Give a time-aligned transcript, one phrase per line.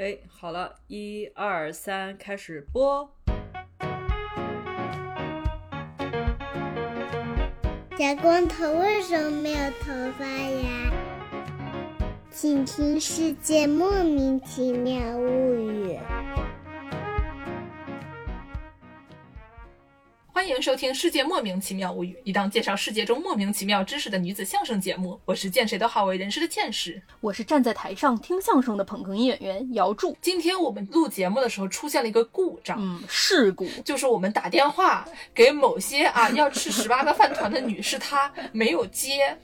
[0.00, 3.14] 哎，好了，一二三，开始播。
[7.98, 10.90] 小光头为什么没有头发呀？
[12.30, 15.92] 请听《世界莫名其妙物语》。
[20.40, 25.20] 欢迎收听《世界莫名其妙物语》，一档介绍世界中莫名其妙知识的女子相声节目。
[25.26, 30.16] 我是见谁都好为人师的见识，我是站在台上听相声的捧哏演员姚柱。
[30.22, 39.36] 今天我们录节目的时候出现了一个故障，嗯，事故就是我们打电话给某些啊要吃十八个饭团的女士，她没有接。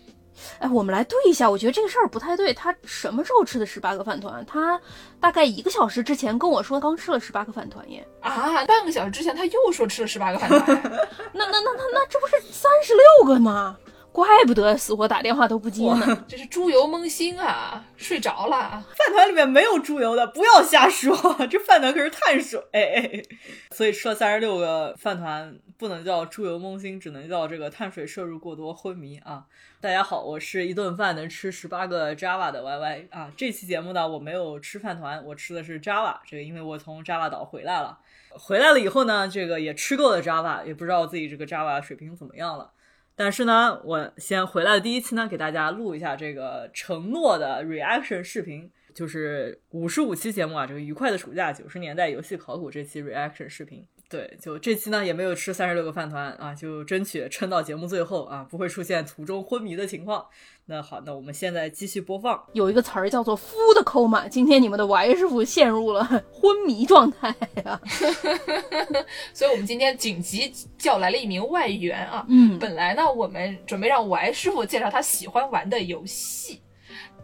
[0.58, 2.52] 哎，我们来对一下，我觉得这个事儿不太对。
[2.54, 4.44] 他什么时候吃的十八个饭团？
[4.46, 4.80] 他
[5.20, 8.06] 大概一个小时之前跟我说刚吃了十八个饭团耶。
[8.20, 10.60] 啊，半个小时之前他又说吃了十八个饭团。
[11.32, 13.76] 那那那那那这不是三十六个吗？
[14.16, 16.24] 怪不得死活打电话都不接呢。
[16.26, 18.82] 这是猪油蒙心啊，睡着了。
[18.96, 21.14] 饭团里面没有猪油的，不要瞎说。
[21.50, 22.58] 这饭团可是碳水，
[23.76, 29.44] 所以吃了三十六个饭团不能叫猪油蒙心，只能叫这个碳水摄入过多昏迷啊。
[29.82, 33.30] 大家好，我是一顿饭能吃十八个 Java 的 YY 啊。
[33.36, 36.16] 这期节目呢，我没有吃饭团，我吃的是 Java。
[36.26, 37.98] 这个因为我从 Java 岛回来了，
[38.30, 42.70] 回来了以后呢，这个也吃够了 Java，也不知道自己这个 Java 水平怎么样了。
[43.16, 53.86] 但是呢，我先回来的第一期呢，给大家录一下这个承诺的 reaction 视频，就是五十五期节目啊，这个愉快的暑假九十年代游戏考古这期 reaction 视频。
[54.08, 60.24] 对，就这期呢也没有吃三十六个饭团啊，就争取撑到节目最后啊，不会出现途中昏迷的情况。
[60.66, 62.40] 那好，那我们现在继续播放。
[62.52, 67.80] 有一个词儿叫做 “food coma”，今天你们的 Y 师傅陷入了 昏迷状态呀
[69.34, 72.24] 所以我们今天紧急叫来了一名外援啊。
[72.28, 76.60] 嗯，本来呢，我们准备让 Y 师傅介绍他喜欢玩的游戏。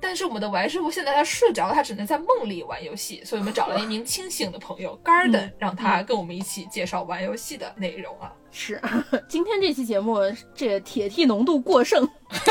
[0.02, 8.32] 但是我们的玩师傅现在他睡着了，他只能在梦里玩游戏，所以我们找了一名清醒的朋友 Garden，让他跟我们一起介绍玩游戏的内容啊。
[8.50, 8.82] 是，
[9.28, 10.18] 今天这期节目
[10.54, 12.06] 这铁 T 浓度过剩，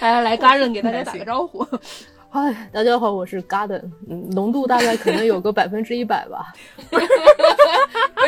[0.00, 1.64] 来来来，Garden 给大家打个招呼。
[2.28, 6.52] 嗨，大家好，我是 Garden，嗯，浓度大概可能有个百分之一百吧。
[6.90, 6.98] 不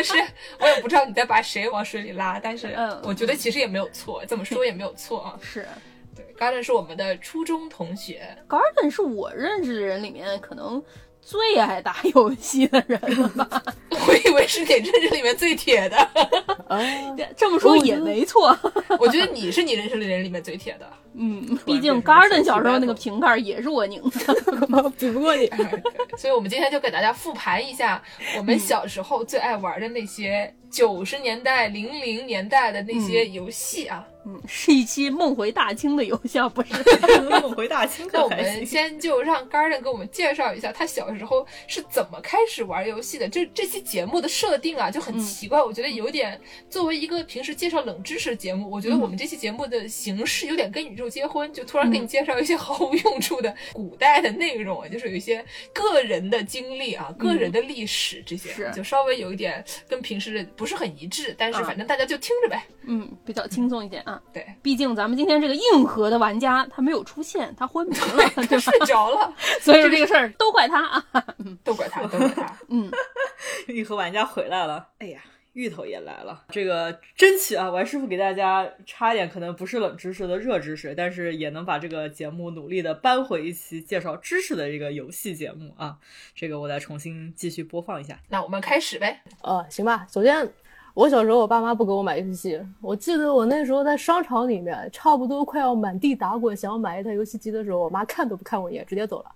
[0.03, 0.15] 是，
[0.61, 5.37] 我也不知道你在把谁往水里拉，但是我觉得其实也没有错，怎么说也没有错啊。
[5.43, 5.67] 是。
[6.37, 8.27] 对，Garden 是我们的初中同学。
[8.49, 10.83] Garden 是我认识的人里面可能
[11.21, 13.63] 最爱打游戏的人了吧？
[14.09, 15.97] 我以为是你认识里面最铁的。
[17.37, 18.57] 这么说也没错。
[18.99, 20.91] 我觉得你是你认识的人里面最铁的。
[21.17, 25.49] 嗯，毕竟 Garden 小时候那个瓶盖也是我拧的， 比不过你。
[26.17, 28.03] 所以我们今天就给大家复盘一下
[28.37, 34.05] 我们小时候最爱玩的那些九十年代、零零年代的那些游戏啊。
[34.27, 38.09] 嗯，是一期梦回大清的游戏，不是梦回大清。
[38.11, 43.29] 那我们先就让 Garden 给我们介绍一下他小时候是怎么开始玩游戏的。
[43.29, 64.21] 这这期节目的设定啊就很奇怪，我觉得有点作为一个平时介绍冷知识节目，我觉得我们这期节目的形式有点跟宇宙结婚，就突然给你介绍一些 毫无用处的古代的内容，就是有一些个人的经历啊、个人的历史这些，就稍微有一点跟平时不是很一致，但是反正大家就听着呗，嗯，比较轻松一点啊。
[64.33, 71.05] 对，毕竟咱们今天这个硬核的玩家他没有出现，他昏迷了， 就睡着了， 所以说这个事儿都怪他啊，
[71.63, 72.59] 都怪他，都怪他。
[72.69, 72.91] 嗯，
[73.69, 75.21] 硬核玩家回来了，哎呀，
[75.55, 85.97] 芋头也来了，这个争取啊，王师傅给大家插一点可能不是冷知识的热知识，但是也能把这个节目努力的搬回一期介绍知识的这个游戏节目啊，
[86.35, 88.21] 这个我再重新继续播放一下。
[88.29, 89.23] 那我们开始呗。
[89.43, 90.49] 呃，行吧，首先。
[90.95, 92.61] 我小时候，我爸妈不给我买游戏机。
[92.81, 99.33] 我记得我那时候在商场里面，差不多快要满地打滚，想要买一台游戏机的时候，我妈看都不看我一眼，直接走了。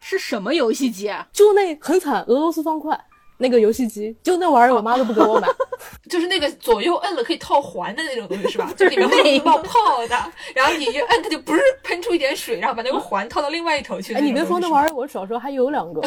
[0.00, 1.26] 是什么游戏机啊？
[1.32, 2.94] 就那很惨，俄罗斯方块
[3.38, 5.48] 那个游戏机，就那玩意儿，我妈都不给我买。
[6.08, 8.72] 就是那个左右摁了可以套环的那种东西，是吧？
[8.76, 14.14] 就是里面会冒泡的，然后你一摁，它就不是喷出一点水，然后把那个环套到另外一头去。
[14.14, 16.00] 哎，你别说那玩意儿，我小时候还有两个。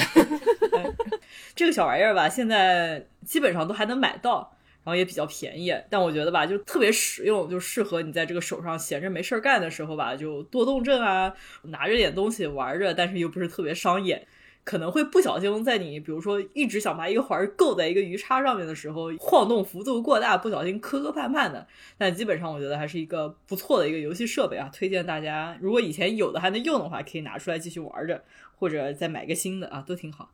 [1.56, 4.54] 这个小玩意儿吧，现在基本上都还能买到。
[4.84, 11.32] 然后也比较便宜，但我觉得吧，就特别实用，就适合你在这个手上闲着没事儿干的时候吧，就多动症啊，
[11.66, 14.26] 拿着点东西玩着，但是又不是特别伤眼，
[14.64, 21.68] 可能会不小心在你比如说一直想把一个环够在一个鱼叉上面的时候，晃动幅度过大，不小心磕磕绊绊的。
[21.98, 28.24] 但基本上我觉得还是一个不错的一个游戏设备啊，推荐大家，如果以前有的还能用的话，可以拿出来继续玩着，
[28.58, 30.30] 或者再买个新的啊，都挺好。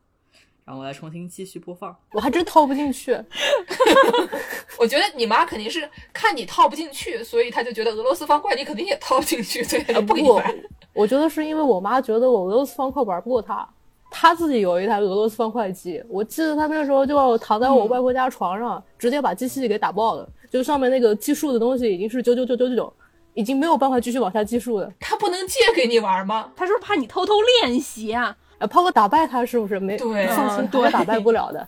[0.65, 3.13] 然后我来重新继续播放，我还真套不进去。
[4.77, 10.53] 我觉得你妈肯定是看你套不进去，所以她就觉得俄罗斯方块你肯定也套不进去，所以她就不给你买。
[10.91, 13.65] 我觉得是因为我妈觉得我俄罗斯方块玩不过她，
[14.09, 22.93] 她自己有一台俄罗斯方块机，我记得他那时候就躺在我外婆家床上，直接把机器给打爆了，就上面那个计数的东西已经是九九九九九九，
[23.33, 24.91] 已经没有办法继续往下计数了。
[24.99, 26.51] 他不能借给你玩吗？
[26.55, 28.35] 他是不是怕你偷偷练习啊？
[28.57, 29.97] 啊，炮哥打败他是不是没？
[29.97, 31.67] 对放心，他打败不了的。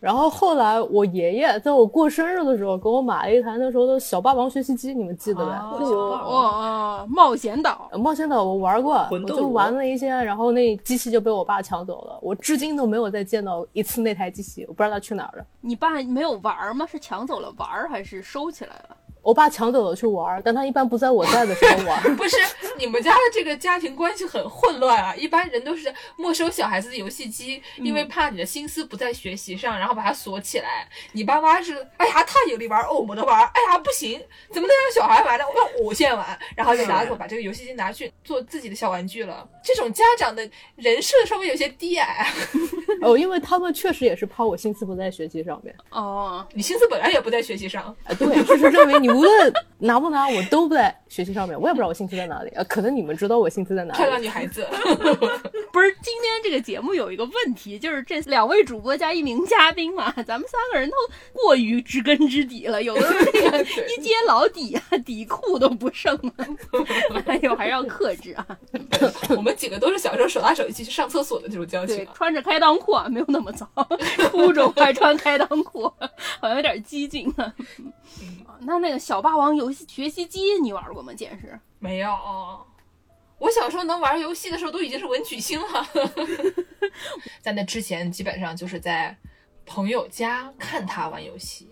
[0.00, 5.52] 然后后来我爷爷在我过生日的时候给我买了一台那时候的小霸王学习机，你们记得呗？
[5.52, 15.44] 哦就哦哦，冒险岛，呃冒险岛我玩过，我就玩了一些，然后那机器就被我爸抢走了，我至今都没有再见到一次那台机器，我不知道它去哪儿了。
[15.60, 16.86] 你爸没有玩儿吗？
[16.86, 18.96] 是抢走了玩儿，还是收起来了？
[19.24, 22.00] 我爸抢走了去玩，但他一般不在我在的时候玩。
[22.14, 22.36] 不是，
[22.76, 25.14] 你们家的这个家庭关系很混乱啊！
[25.16, 30.86] 一般人都是没收小孩子的游戏机，因为怕你的心思不在学习上，然后把它锁起来。
[31.12, 34.20] 你爸妈是，哎呀，他有力玩，哦，我的玩，哎呀，不行，
[34.52, 35.44] 怎么能让小孩玩呢？
[35.54, 39.48] 那我先玩，然后就拿走，把这个游戏机拿去做自己的小玩具了。
[39.62, 42.30] 这种家长的人设稍微有些低矮，
[43.00, 45.74] 哦，因为他们确实也是怕我心思不在学习上面。
[45.90, 47.84] 哦，你心思本来也不在学习上。
[48.04, 52.50] 啊，对，就是认为你无论拿不拿，我都不在学习上面，我也不知道我兴趣在哪里。
[52.50, 54.24] 呃，可能你们知道我兴趣在哪漂亮里。
[54.24, 54.66] 女孩子，
[55.72, 60.96] 不是，今天这个节目有一个问题，就是这两位主播加一名嘉宾嘛，咱们三个人都
[61.32, 63.60] 过于知根知底了，有的时候这个
[63.96, 66.46] 一揭老底啊，底裤都不剩了，
[67.26, 68.46] 哎呦，还是要克制啊。
[69.36, 72.08] 我们几个都是小时候手拉手一起去上厕所的这种交对情，。
[72.14, 73.68] 穿着开裆裤啊，没有那么糟，
[74.30, 75.82] 初中还穿开裆裤，
[76.40, 77.52] 好像有点激进啊。
[78.66, 81.12] 那那个小霸王游戏学习机你玩过吗？
[81.12, 81.60] 简直？
[81.78, 82.10] 没有，
[83.38, 85.86] 我小时候能玩游戏的时候都已经是文曲星了。
[87.42, 89.14] 在那之前，基本上就是在
[89.66, 91.68] 朋友家看他玩游戏。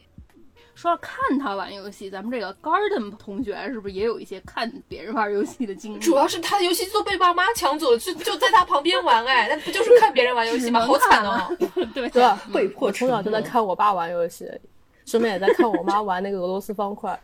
[0.74, 5.98] 说要看他玩游戏，咱们这个 Garden 同学是不是也有一些看别人玩游戏的经历？
[6.00, 10.80] 主要是他的游戏机都被爸妈抢走了，就就在他旁边玩，哎，那不就是看别人玩游戏吗？
[10.84, 11.56] 好惨啊哦！
[11.94, 12.22] 对对？
[12.52, 14.46] 被迫我从小就在看我爸玩游戏，
[15.04, 17.18] 顺便也在看我妈玩那个俄罗斯方块。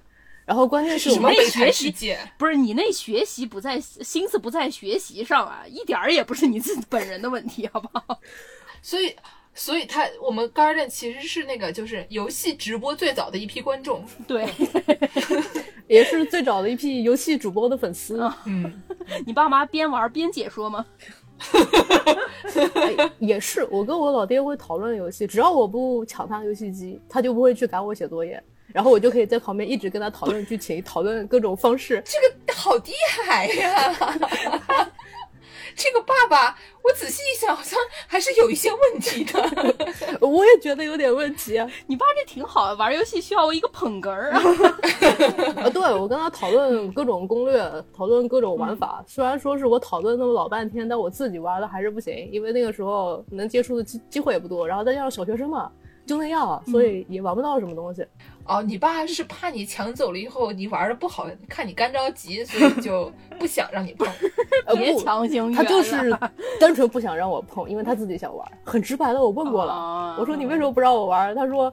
[0.44, 2.16] 然后关键是我们么悲惨学习？
[2.38, 8.18] 不是你那学习不在心思不在学习上啊，一点儿也不是你自己本人的问题，好不好？
[8.80, 9.14] 所以，
[9.52, 14.02] 所以他我们 Garden 其实是那个就是游戏直播最早的一批观众。
[14.26, 14.48] 对
[15.86, 18.18] 也是最早的一批游戏主播的粉丝。
[18.46, 18.80] 嗯，
[19.26, 20.86] 你爸妈边玩边解说吗？
[22.74, 28.42] 哎 也是，我跟我老爹会讨论游戏，只要我不抢他游戏机，他就不会去赶我写作业，
[28.72, 32.02] 然后我就可以在旁边一直跟他讨论剧情，讨论各种方式。
[32.04, 32.92] 这个好厉
[33.22, 34.90] 害呀！
[35.78, 37.78] 这个爸爸，我仔细一想，好像
[38.08, 40.18] 还是有一些问题的。
[40.26, 41.70] 我也觉得有点问题啊。
[41.86, 44.42] 你爸这挺好，玩游戏需要一个捧哏儿啊。
[45.62, 47.62] 啊，对我跟他讨论各种攻略，
[47.96, 49.04] 讨论各种玩法。
[49.06, 55.70] 虽然说是我讨论那么老半天，但我自己玩的还是不行，因为那个时候能接触的机机会也不多，然后再加上小学生嘛，
[56.04, 58.04] 就那样，所以也玩不到什么东西。
[58.48, 64.08] 哦，你爸是怕你抢走了以后你玩的不好，看你干着急，所以就不想让你碰。
[64.64, 66.10] 呃，别，强行他就是
[66.58, 68.50] 单纯不想让我碰，因为他自己想玩。
[68.64, 71.34] 很直白的，我问过了，哦我说你为什么不让我玩？
[71.34, 71.72] 他说，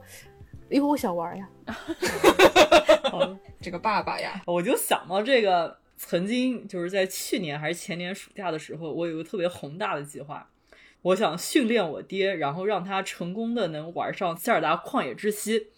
[0.68, 1.48] 因为我想玩呀。
[3.62, 10.46] 这个爸爸呀，我就想到这个，曾经就是在去年还是前年暑假的时候，我有一个特别宏大的计划，
[11.00, 15.68] 我想训练我爹，然后让他成功的能玩上塞尔达旷野之息。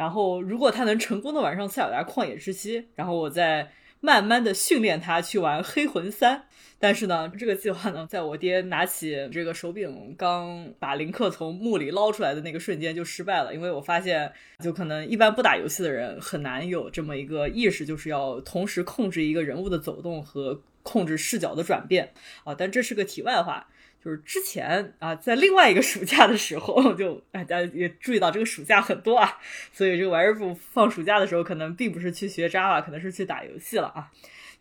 [0.00, 6.44] 然后，如果他能成功的玩上塞尔达旷野之息，然后我再慢慢的训练他去玩黑魂三。
[6.78, 14.32] 但是呢，这个计划呢，在我爹拿起这个手柄，刚把林克从墓里捞出来的那个瞬间就失败了，因为我发现，
[14.64, 22.14] 就可能一般不打游戏的人很难有这么一个意识，就是要同时控制一个人物的走动和控制视角的转变
[22.44, 22.54] 啊。
[22.54, 23.66] 但这是个题外话。
[24.02, 29.38] 就是之前啊，在另外一个暑假的时候， 就大家也注意到这个暑假很多啊，
[29.72, 34.10] 所以这个玩儿部放暑假的时候，可能并不是去学 Java，可能是去打游戏了啊。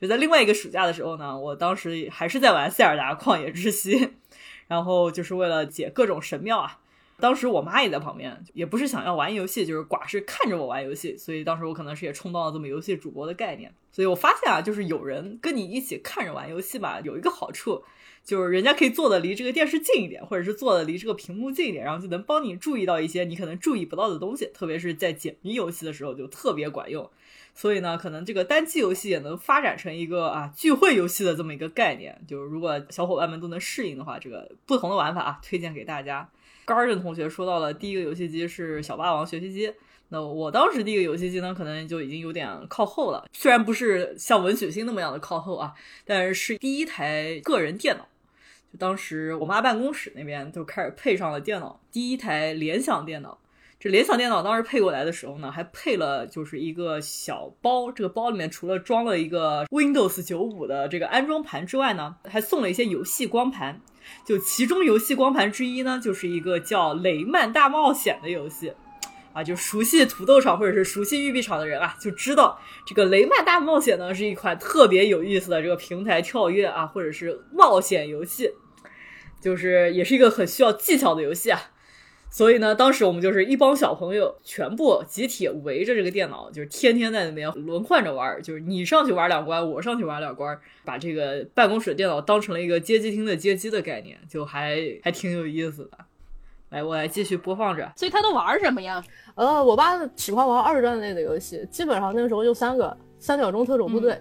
[0.01, 4.11] 就在另外一个暑假的时候呢，我当时还是在玩塞尔达旷野之息，
[4.67, 6.79] 然后就是为了解各种神庙啊。
[7.21, 13.73] 当时我妈也在旁边，也不是想要玩游戏，就是寡是看着我玩游戏，所以当时我可能是也充当了这么游戏主播的概念。
[13.91, 17.83] 所以我发现啊，就是有人跟你一起看着玩游戏吧，有一个好处，
[18.23, 27.09] 就是人家可以坐的离这个电视近一点，或者是坐的离这个屏幕近一点，然后就能帮你注意到一些你可能注意不到的东西，特别是在解谜游戏的时候就特别管用。
[27.55, 32.21] 所以呢，可能这个单机游戏也能发展成一个啊聚会游戏的这么一个概念。
[32.27, 36.29] 就是如果小伙伴们都能适应的话，这个不同的玩法啊，推荐给大家。
[36.65, 39.73] Garden 同学说到了第一个游戏机是小霸王学习机，
[40.09, 43.25] 那我当时第一个游戏机呢，可能就已经有点靠后了。
[43.31, 45.73] 虽然不是像文曲星那么样的靠后啊，
[46.03, 48.07] 但是是第一台个人电脑。
[48.71, 53.39] 就当时我妈办公室那边就开始配上了电脑，第一台联想电脑。
[53.79, 63.79] 这联想电脑当时配过来的时候呢，还配了就是一个小包，这个包里面除了装了一个 Windows 九五的这个安装盘之外呢，还送了一些游戏光盘。
[64.25, 68.73] 就其中游戏光盘之一呢，就是一个叫《雷曼大冒险》的游戏。
[69.33, 78.51] 啊，就熟悉土豆厂或者是熟悉育碧厂的人啊，就知道这个《雷曼大冒险》呢是一款特别有意思的这个平台跳跃啊，或者是冒险游戏，
[79.41, 81.59] 就是也是一个很需要技巧的游戏啊。
[82.31, 90.55] 所以呢，当时我们就是一帮小朋友，全部集体围着这个电脑，就是天天在那边轮换着玩儿，就是你上去玩两关，我上去玩两关，
[90.85, 95.97] 把这个办公室电脑当成了一个街机厅的街机的概念，就还还挺有意思的。
[96.69, 97.91] 来，我来继续播放着。
[97.95, 99.03] 所以他都玩什么呀？
[99.35, 104.19] 呃，我爸喜欢玩二战类的游戏，基本上那个时候就三个：三角洲特种部队。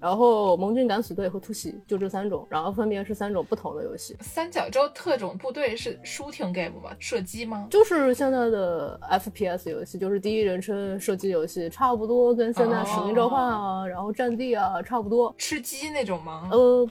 [0.00, 4.16] 然后盟军敢死队和突袭就这三种，然后分别是三种不同的游戏。
[4.20, 6.90] 三角洲特种部队是 shooting game 吗？
[7.00, 7.66] 射击吗？
[7.68, 15.34] 就是现在的 FPS 游戏，就是第一人称射击游戏，差不多跟现在使命召唤啊，然后战地啊差不多。
[15.36, 16.48] 吃鸡那种吗？
[16.52, 16.88] 呃，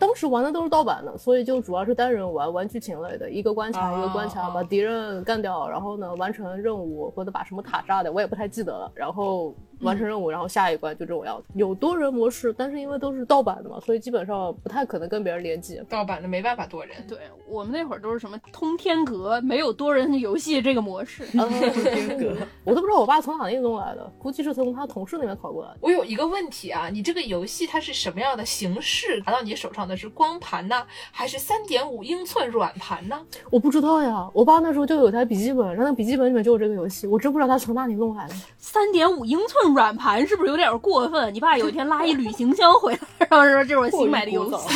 [0.00, 8.90] 当时玩的都是盗版的，所以就主要是单人玩，玩剧情类的，一个关卡一个关卡把敌人干掉，然后呢完成任务或者把什么塔炸掉，我也不太记得了。
[8.94, 9.54] 然后。
[9.80, 11.44] 完成任务，然后下一关就这种样子。
[11.54, 15.80] 有多人模式，但是因为都是盗版的嘛，所以基本上不太可能跟别人联机。
[15.88, 16.96] 盗版的没办法多人。
[17.08, 17.18] 对
[17.48, 21.24] 我们那会儿都是什么通天阁，没有多人游戏这个模式。
[21.26, 25.78] 通天阁， 我都不知道我爸从哪里弄来的，估计是从他同事那边考过来的。
[25.80, 29.22] 我有一个问题啊，你这个游戏它是什么样的形式？
[29.26, 33.20] 拿到你手上的是光盘呢，还是三点五英寸软盘呢？
[33.50, 38.34] 我不知道呀，我爸那时候就有台笔记本，然后那笔记本里面就有这个游戏，我真不知道他从哪里弄来的。
[38.58, 41.32] 三点五英寸软盘是不是有点过分？
[41.34, 44.68] 你爸有一天拉一旅行箱回来，然后说这是我新买的游戏。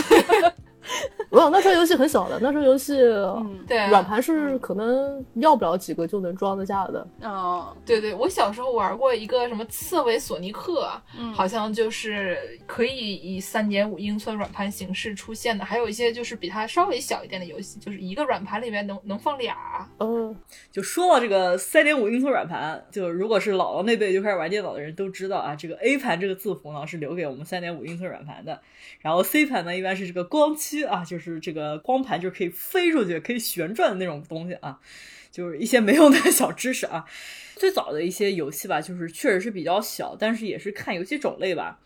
[1.34, 2.96] 没有，那时候游戏很小的，那时候游戏
[3.66, 7.06] 对软盘是可能要不了几个就能装得下的。
[7.22, 10.90] 哦，对对，我小时候玩过一个什么刺猬索尼克，
[11.34, 15.64] 好像就是可以以三点五英寸软盘形式出现的。
[15.64, 19.56] 还有一些就是比它稍微小一点的游戏，就是一个软盘里面能能放俩。
[19.98, 20.34] 嗯，
[20.70, 28.60] 就说到这个三点五英寸软盘，就如果是姥姥那辈就开始玩电脑的人都知道啊，这个 A 盘这个字符呢是留给我们三点五英寸软盘的，
[29.00, 34.78] 然后 C 盘呢一般是这个光驱啊，就是是这个光盘就是可以飞出去、可以旋转的那种东西啊，
[35.30, 37.04] 就是一些没用的 小知识啊。
[37.56, 41.80] 最早的一些游戏吧，就是确实是比较小，但是也是看游戏种类吧。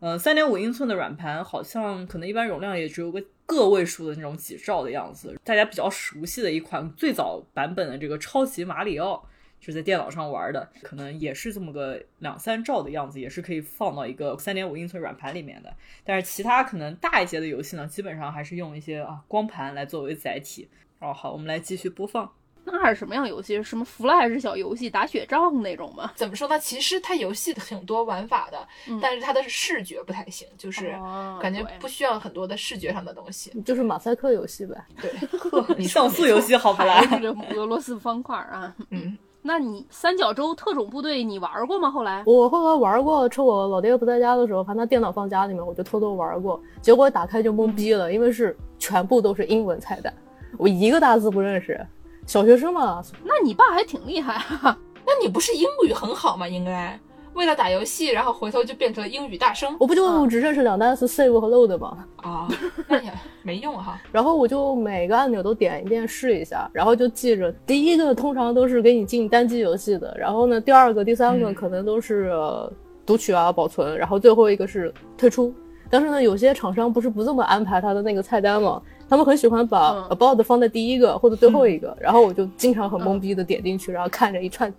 [0.00, 5.34] 呃，三点五英寸的软盘好像可能一般容量也只有个个位数的那种几兆的样子。
[5.42, 9.26] 大家比较熟悉的一款最早版本的这个超级马里奥，
[9.66, 15.74] 是在电脑上玩的，可能也是这么个两三兆的样子，也是可以放到一个三点五英寸软盘里面的。
[16.04, 20.68] 但是其他可能大一些的游戏呢，基本上还是用一些啊光盘来作为载体。
[21.00, 22.30] 哦，好，我们来继续播放。
[22.66, 23.62] 那是什么样游戏？
[23.62, 26.10] 什么 Fly 是小游戏打雪仗那种吗？
[26.14, 26.58] 怎么说呢？
[26.58, 28.66] 其实它游戏挺多玩法的，
[29.02, 33.50] 但是它的视觉不太行，就是哦感觉不需要很多的视觉上的东西。
[33.66, 34.82] 就是马赛克游戏呗。
[34.98, 35.12] 对，
[35.76, 38.74] 你像素游戏好不啦这俄罗斯方块啊？
[38.88, 39.14] 嗯，
[39.46, 41.90] 那你三角洲特种部队你玩过吗？
[41.90, 46.58] 后来我后来玩过，趁我老爹不在家的时候，反正他电脑放家里面，我就偷偷玩过。
[46.80, 50.10] 结果打开就懵逼了，因为是全部都是英文菜单，
[50.56, 51.78] 我一个大字不认识。
[52.26, 54.78] 小学生嘛，那你爸还挺厉害啊！
[55.06, 56.48] 那你不是英语很好吗？
[56.48, 56.98] 应该
[57.34, 62.04] 为了打游戏，然后回头就变成了英语大声我不就只认识两单词 save 和 load 吗？
[62.16, 62.48] 啊？
[62.88, 63.10] 那也
[63.42, 64.00] 没用哈。
[64.10, 72.72] 然后我就每个按钮都点一遍试一下，然后就记着，第一个通常都是给你进单机游戏的，然后呢，第二个、第三个嗯可能都是、呃
[73.06, 75.52] 读取啊、保存，然后最后一个是退出。
[75.90, 84.72] 但是呢，有些厂商不是不这么安排他的那个菜单吗，他们很喜欢把嗯 about 放在第一个或者最后一个，然后我就经常很懵逼的点进去，然后看着一串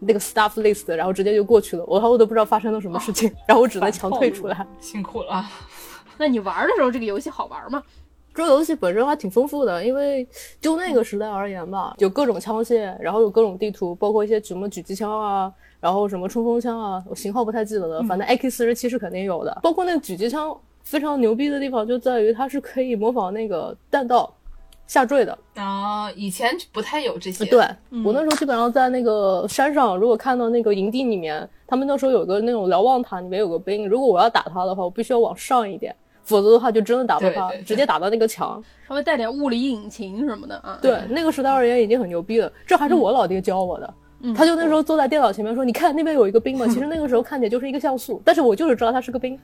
[0.00, 4.66] 那个 stuff list，然后直接就过去了，我我都不知道发生了什么事情， 然后我只能强退出来。
[4.80, 5.44] 辛苦了，
[6.18, 7.82] 那你玩的时候这个游戏好玩吗？
[8.34, 10.24] 这个游戏本身还挺丰富的，因为
[10.60, 19.58] 就那个时代而言吧，有各种枪械，然后有各种地图，包括一些什么狙击枪啊，然后什么冲锋枪啊，我型号不太记得了，反正 AK 四十七是肯定有的。
[19.60, 24.32] 包括那个狙击枪非常牛逼的地方就在于它是可以模仿那个弹道
[24.88, 25.38] 下坠的。
[25.54, 27.44] 啊，以前不太有这些。
[27.44, 27.60] 对、
[28.04, 38.60] 我那时候基本上在那个山上，如果看到那个营地里面他们那时候有个那种瞭望塔，里面有个兵，如果我要打他的话，我必须要往上一点，否则的话就真的打不到他，直接打到那个墙。
[38.88, 40.78] 稍微带点物理引擎什么的啊。
[40.82, 42.50] 对，那个时代而言已经很牛逼了。
[42.66, 43.94] 这还是我老爹教我的。
[44.34, 49.38] 他就那时候坐在电脑前面说：“你看那边有一个兵嘛， 其实那个时候看起来就是一个像素，但是我就是知道他是个兵。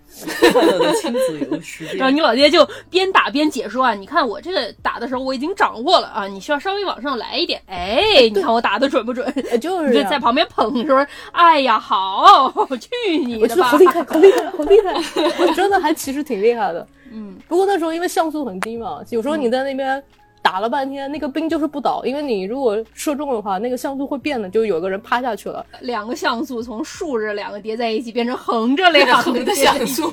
[0.52, 1.18] 快乐的亲子
[1.50, 2.10] 游实然后。
[2.14, 7.60] 你老爹就边打边解说啊，你看我这个打的时候我已经掌握了啊，你需要稍微往上来一点。
[7.66, 8.02] 哎，
[8.34, 9.24] 你看我打的准不准？
[9.50, 13.64] 呃 就是在旁边捧说，哎呀，好，去你的吧！
[13.68, 14.92] 好厉害，好厉害，好厉害！
[15.38, 16.86] 我真的还其实挺厉害的。
[17.12, 20.02] 嗯，不过那时候因为像素很低嘛，有时候你在那边
[20.44, 25.64] 打了半天，那个兵就是不倒，因为你如果射中的话，那个像素会变的，就有个人趴下去了。
[25.80, 30.12] 两个像素从竖着两个叠在一起变成横着两个横的叠在一像素！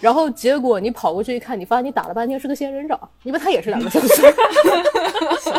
[0.00, 4.22] 然后结果你跑过去一看，你发现你打了半天是个仙人掌，因为它也是两个像素。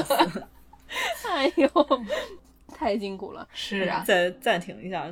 [1.29, 1.69] 哎呦，
[2.73, 3.47] 太辛苦了。
[3.53, 5.05] 是啊，再暂停一下，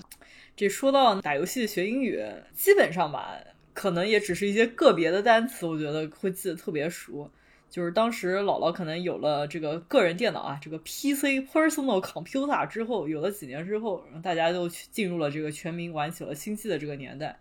[0.56, 2.20] 这说到打游戏学英语，
[2.56, 3.36] 基本上吧，
[3.76, 7.30] 可能也只是一些个别的单词，我觉得会记得特别熟。
[7.70, 17.40] 就是当时姥姥可能有了这个个人电脑啊，这个 PC personal computer 之后，有了几年之后，大家就进入了这个全民玩起了星际的这个年代。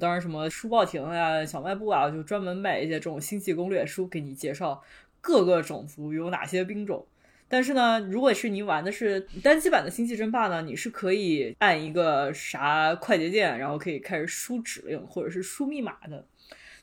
[0.00, 4.82] 当然，什么书报亭啊、小卖部啊，就专门卖一些这种星际攻略书，给你介绍
[5.20, 7.06] 各个种族有哪些兵种。
[7.48, 16.24] 但是呢，如果是你玩的是单机版的《星际争霸》呢，你是可以按一个啥快捷键，然后可以开始输指令或者是输密码的，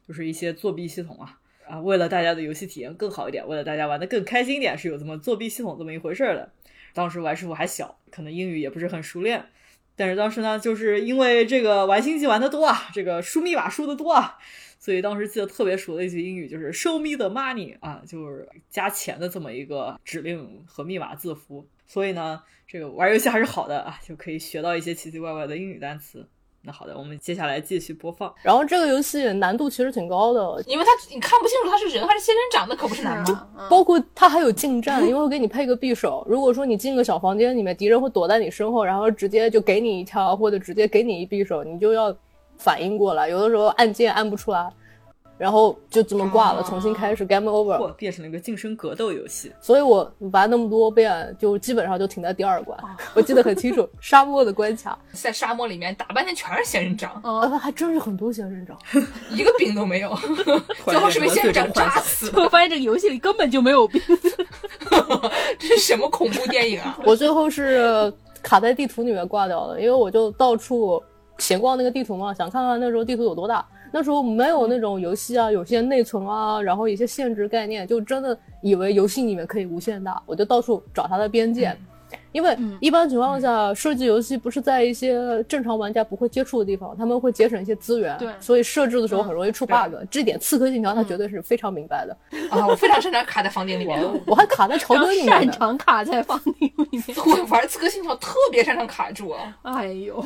[0.07, 1.79] 就是一些作弊系统啊啊！
[1.79, 6.51] 为了大家的游戏体验更好一点，为了大家玩的更开心一点，是有这么作弊系统这么一回事儿的。
[6.93, 9.45] 当时玩师傅还小，可能英语也不是很熟练，
[9.95, 14.37] 但是当时呢，就是因为这个玩星际玩的多啊，这个输密码输的多啊，
[14.79, 21.67] 所以当时记得特别熟的一句英语就是 “show me the money” 啊，就是加钱的这么一个指令和密码字符。
[21.85, 26.27] 所以呢，这个玩游戏还是好的啊，就可以学到一些奇奇怪怪的英语单词。
[26.65, 28.33] 那好的，我们接下来继续播放。
[28.41, 33.47] 然后这个游戏难度其实挺高的，因为它你看不清楚他是人还是仙人掌，那可不是难吗？
[33.55, 36.25] 啊包括它还有近战，因为会给你配个匕首。
[36.27, 42.15] 如果说你进个小房间里面，敌人会躲在你身后，然后直接就给你一枪，或者直接给你一匕首，你就要
[42.57, 43.29] 反应过来。
[43.29, 44.67] 有的时候按键按不出来，
[45.37, 47.77] 然后就这么挂了，重新开始 game over。
[47.77, 49.51] 嚯，变成了一个近身格斗游戏。
[49.59, 52.79] 所以我玩那么多遍，就基本上就停在第二关。
[53.13, 58.77] 我记得很清楚， 沙漠的关卡，在沙漠里面打半天全是仙人掌，啊，还真是很多仙人掌。
[59.31, 60.15] 一个饼都没有，
[60.85, 64.01] 最后是被仙人掌扎死我发现这个游戏里根本就没有兵，
[65.59, 66.97] 这是什么恐怖电影啊？
[67.03, 71.03] 我最后是卡在地图里面挂掉了，因为我就到处
[71.37, 73.65] 闲逛那个地图嘛，想看看那时候地图有多大。
[73.95, 81.73] 那时候没有那种游戏啊，有些内存啊，然后一些限制概念，就真的以为游戏里面可以无限大，我就到处找它的边界。
[82.35, 89.89] 因为一般情况下，设计游戏不是在一些正常玩家不会接触的地方，他们会节省一些资源，对所以设置的时候很容易出 bug。
[89.91, 92.17] 对这点《刺客信条》它绝对是非常明白的。
[92.51, 94.03] 啊，我非常擅长卡在房间里面。
[94.27, 95.49] 我还卡在桥墩里面 擅。
[95.49, 96.53] 长卡在房顶
[96.91, 97.17] 里面。
[97.25, 100.21] 我玩刺客信条特别擅长卡住，哎呦，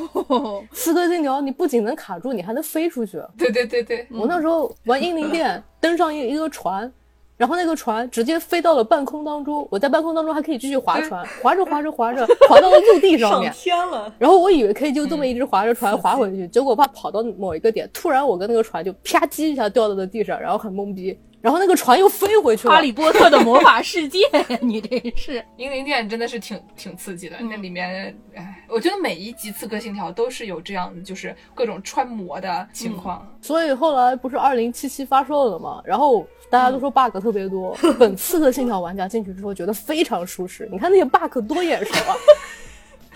[0.71, 3.21] 刺客信条，你不仅能卡住，你还能飞出去。
[3.37, 6.91] 对对对对，我那时候玩英灵殿，登上一一个船，
[7.39, 13.61] 然后那个船直接飞到了半空当中，我在半空当中还可以继续划船，划着划着划着，划到了陆地上面 上。
[13.61, 22.73] 天了，然后我以为可以就这么一直划着船划回去，结果怕跑到某一个点，突然我跟那个船就啪叽一下掉到了地上，然后很懵逼，然后那个船又飞回去了。
[22.73, 22.81] 哈。
[22.81, 24.19] 利波特的魔法世界，
[24.61, 25.43] 你这是。
[25.57, 33.25] 英灵殿真的是挺挺刺激的，那里面，哎，我觉得每一集刺客信条都是有这样，就是各种穿模的情况。
[33.41, 42.15] 所以后来不是二零七七发售了嘛，然后大家都说 bug 特别多， 本刺客信条玩家进去之后觉得非常舒适，你看那些 bug 多眼熟啊，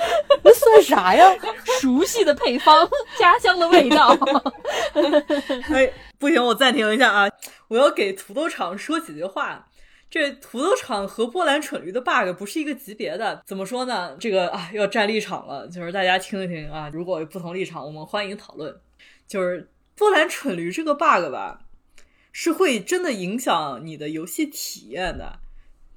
[0.43, 1.33] 那算啥呀？
[1.81, 2.87] 熟悉的配方，
[3.17, 4.17] 家乡的味道。
[5.73, 7.29] 哎，不行，我暂停一下啊！
[7.67, 9.67] 我要给土豆厂说几句话。
[10.09, 14.15] 这土豆厂和波兰蠢驴的 bug 不是一个级别的，怎么说呢？
[14.19, 16.89] 这个啊，要站立场了，就是大家听一听啊。
[16.93, 18.79] 如果有不同立场，我们欢迎讨论。
[19.27, 21.61] 就是波兰蠢驴这个 bug 吧，
[22.31, 25.39] 是会真的影响你的游戏体验的。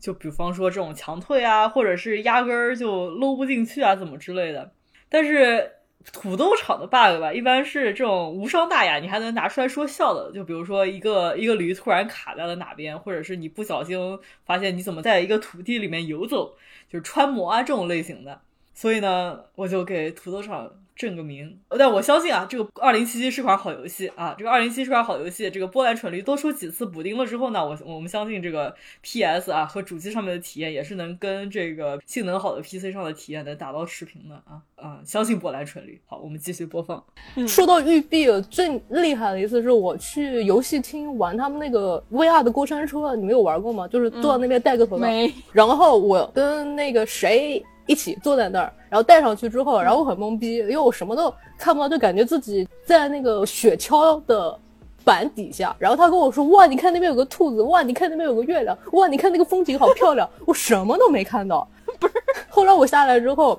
[0.06, 4.70] 就比方说这种强退啊，或者是压根儿就搂不进去啊，怎么之类的。
[5.08, 5.68] 但是
[6.12, 10.30] 土豆厂的 bug 吧，一般是这种无伤大雅，你还能拿出来说笑的。
[10.32, 16.54] 就比如说一个一个驴突然卡在了哪边，或者是你不小心发现你怎么在一个土地里面游走，
[16.88, 18.40] 就是穿模啊这种类型的。
[18.76, 21.58] 所以呢，我就给土豆厂正个名。
[21.78, 25.50] 但我相信啊，这个二零七七是款好游戏啊，这个二零七是款好游戏。
[25.50, 35.00] 这个波兰蠢驴多出几次补丁了之后呢，我我们相信这个 PS 啊和主机上面的体验也是能跟这个性能好的 PC 上的体验能达到持平的啊啊！
[35.04, 35.98] 相信波兰蠢驴。
[36.04, 37.02] 好，我们继续播放。
[37.48, 43.88] 说到育碧，最厉害的一次是我去游戏厅玩他们那个 VR 的过山车，你没有玩过吗？
[43.88, 54.58] 就是坐在那边戴个头套，没然后我跟那个谁一起坐在那儿，然后戴上去之后，然后我很懵逼，因为我什么都看不到，就感觉自己在那个雪橇的
[55.04, 55.74] 板底下。
[55.78, 61.66] 然后他跟我说：“哇，你看那边有个兔子，哇，你看那边有个月亮，哇，你看那个风景好漂亮。”我什么都没看到。
[61.98, 62.14] 不是，
[62.48, 63.58] 后来我下来之后。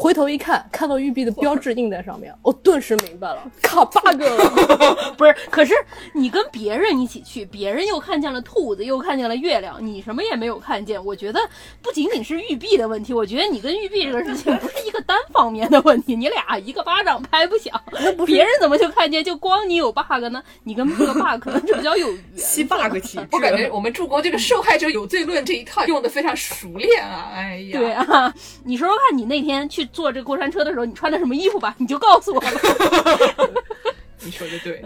[0.00, 5.12] 回头一看，看到玉璧的标志印在上面，我顿时明白了，卡 bug 了。
[5.18, 5.74] 不是，可是
[6.14, 11.04] 你跟别人一起去，别人又看见了兔子，又看见了月亮，你什么也没有看见。
[11.04, 11.38] 我觉得
[11.82, 17.78] 不仅仅是玉璧的问题，我觉得你跟玉璧这个事情不是一个单方面的问题，你俩一个巴掌拍不响。
[18.24, 20.42] 别人怎么就看见，就光你有 bug 呢？
[20.64, 22.22] 你跟这个 bug 可能是比较有缘。
[22.36, 27.32] 吸 bug 体质，我感觉我们助攻这个受害者有罪论这一套用的非常熟练啊！
[27.34, 28.34] 哎呀，对啊，
[28.64, 31.74] 你说说看，你那天去坐这过山车的时候，你穿的什么衣服吧？
[31.78, 32.48] 你就告诉我吧。
[34.22, 34.84] 你说的对。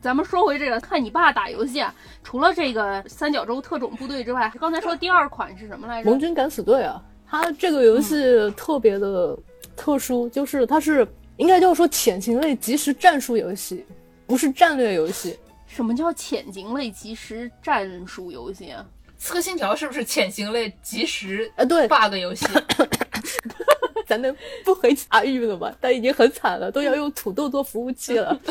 [0.00, 1.94] 咱们说回这个，看你爸打游戏啊，
[2.24, 6.10] 除了这个三角洲特种部队之外，刚才说第二款是什么来着？
[6.10, 9.36] 盟军敢死队啊，它这个游戏特别的
[9.76, 13.84] 特殊，就是它是应该叫说潜行类即时战术游戏，
[14.26, 15.38] 不是战略游戏。
[15.66, 18.84] 什么叫潜行类即时战术游戏啊？
[19.18, 21.64] 刺客信条是不是潜行类即时呃？
[21.64, 22.46] 对 bug 游戏？
[24.06, 25.72] 咱能不回茶语了吗？
[25.80, 28.38] 但已经很惨了，都要用土豆做服务器了。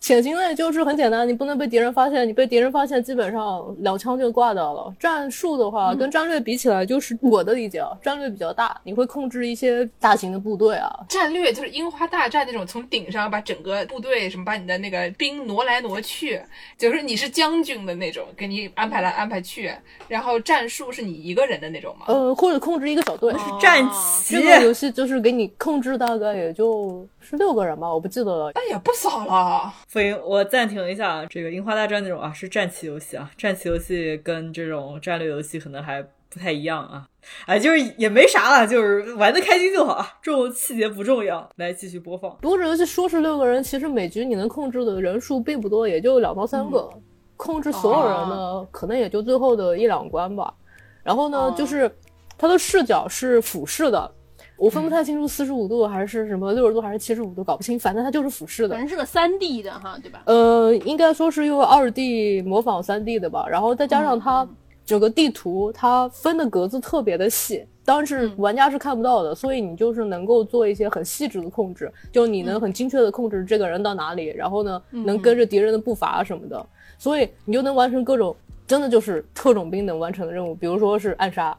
[0.00, 4.94] 潜行类就是很简单，你不能被敌人发现，你被敌人发现，基本上两枪就挂掉了。
[4.98, 10.88] 战术的话，跟战略比起来，就是我的理解啊，战略比较大，你会控制一些大型的部队啊。
[11.08, 16.40] 战略就是樱花大战那种，从顶上把整个部队什么，把你的那个兵挪来挪去，
[16.78, 19.72] 就是你是将军的那种，给你安排来安排去。
[20.06, 22.06] 然后战术是你一个人的那种吗？
[22.08, 23.32] 呃，或者控制一个小队。
[23.32, 28.52] 是战棋这个游戏就是给你控制，大概也就是六个人吧，我不记得了。
[28.54, 29.70] 那也不少了。
[29.86, 37.06] 所以我暂停一下啊，这个樱花大战那种啊是战棋游戏啊，战棋游戏跟这种战略游戏可能还不太一样啊。
[37.44, 41.46] 哎，就是也没啥了，就是玩的开心就好啊，这种细节不重要。
[41.56, 42.34] 来继续播放。
[42.40, 46.88] 不过这游戏说是六个人，其实每局你能控制的人数并不多，也就两到三个，
[47.36, 50.54] 控制所有人呢，可能也就最后的一两关吧。
[51.02, 51.94] 然后呢，就是
[52.38, 54.10] 它的视角是俯视的。
[54.58, 58.80] 我分不太清楚四十五度还是什么六十度还是七十五度，搞不清，反正它就是俯视的反。
[58.80, 60.22] 正是个三 D 的哈，对吧？
[60.26, 64.46] 呃，应该说是用二 D 模仿三 D 的吧，然后再加上它
[64.84, 76.66] 整个地图它分的格子特别的细，当然是玩家是看不到的，所以你就是能够做一些很细致的控制，就你能很精确的控制这个人到哪里，然后呢能跟着敌人的步伐什么的，
[76.98, 78.34] 所以你就能完成各种
[78.66, 81.56] 真的就是特种兵能完成的任务，比如说是暗杀。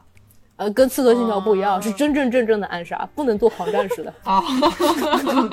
[0.60, 4.12] 呃，跟刺客信条不一样，是真真正正的暗杀，不能做狂战士的。
[4.24, 4.42] 啊，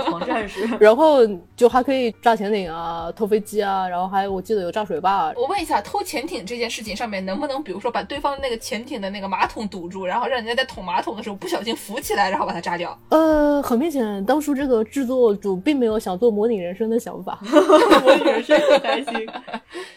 [0.10, 1.20] 狂战士，然后
[1.56, 5.32] 就还可以炸潜艇啊，偷飞机啊，然后还有我记得有炸水坝。
[5.38, 13.00] 我问一下，偷潜艇这件事情上面能不能，比如说把对方的那个潜艇的那个马桶堵住，然后让人家在捅马桶的时候不小心浮起来，然后把它炸掉？
[13.08, 17.40] 呃，很明显，当初这个制作组并没有想做模拟人生的想法。
[17.48, 19.26] 我也是很开心。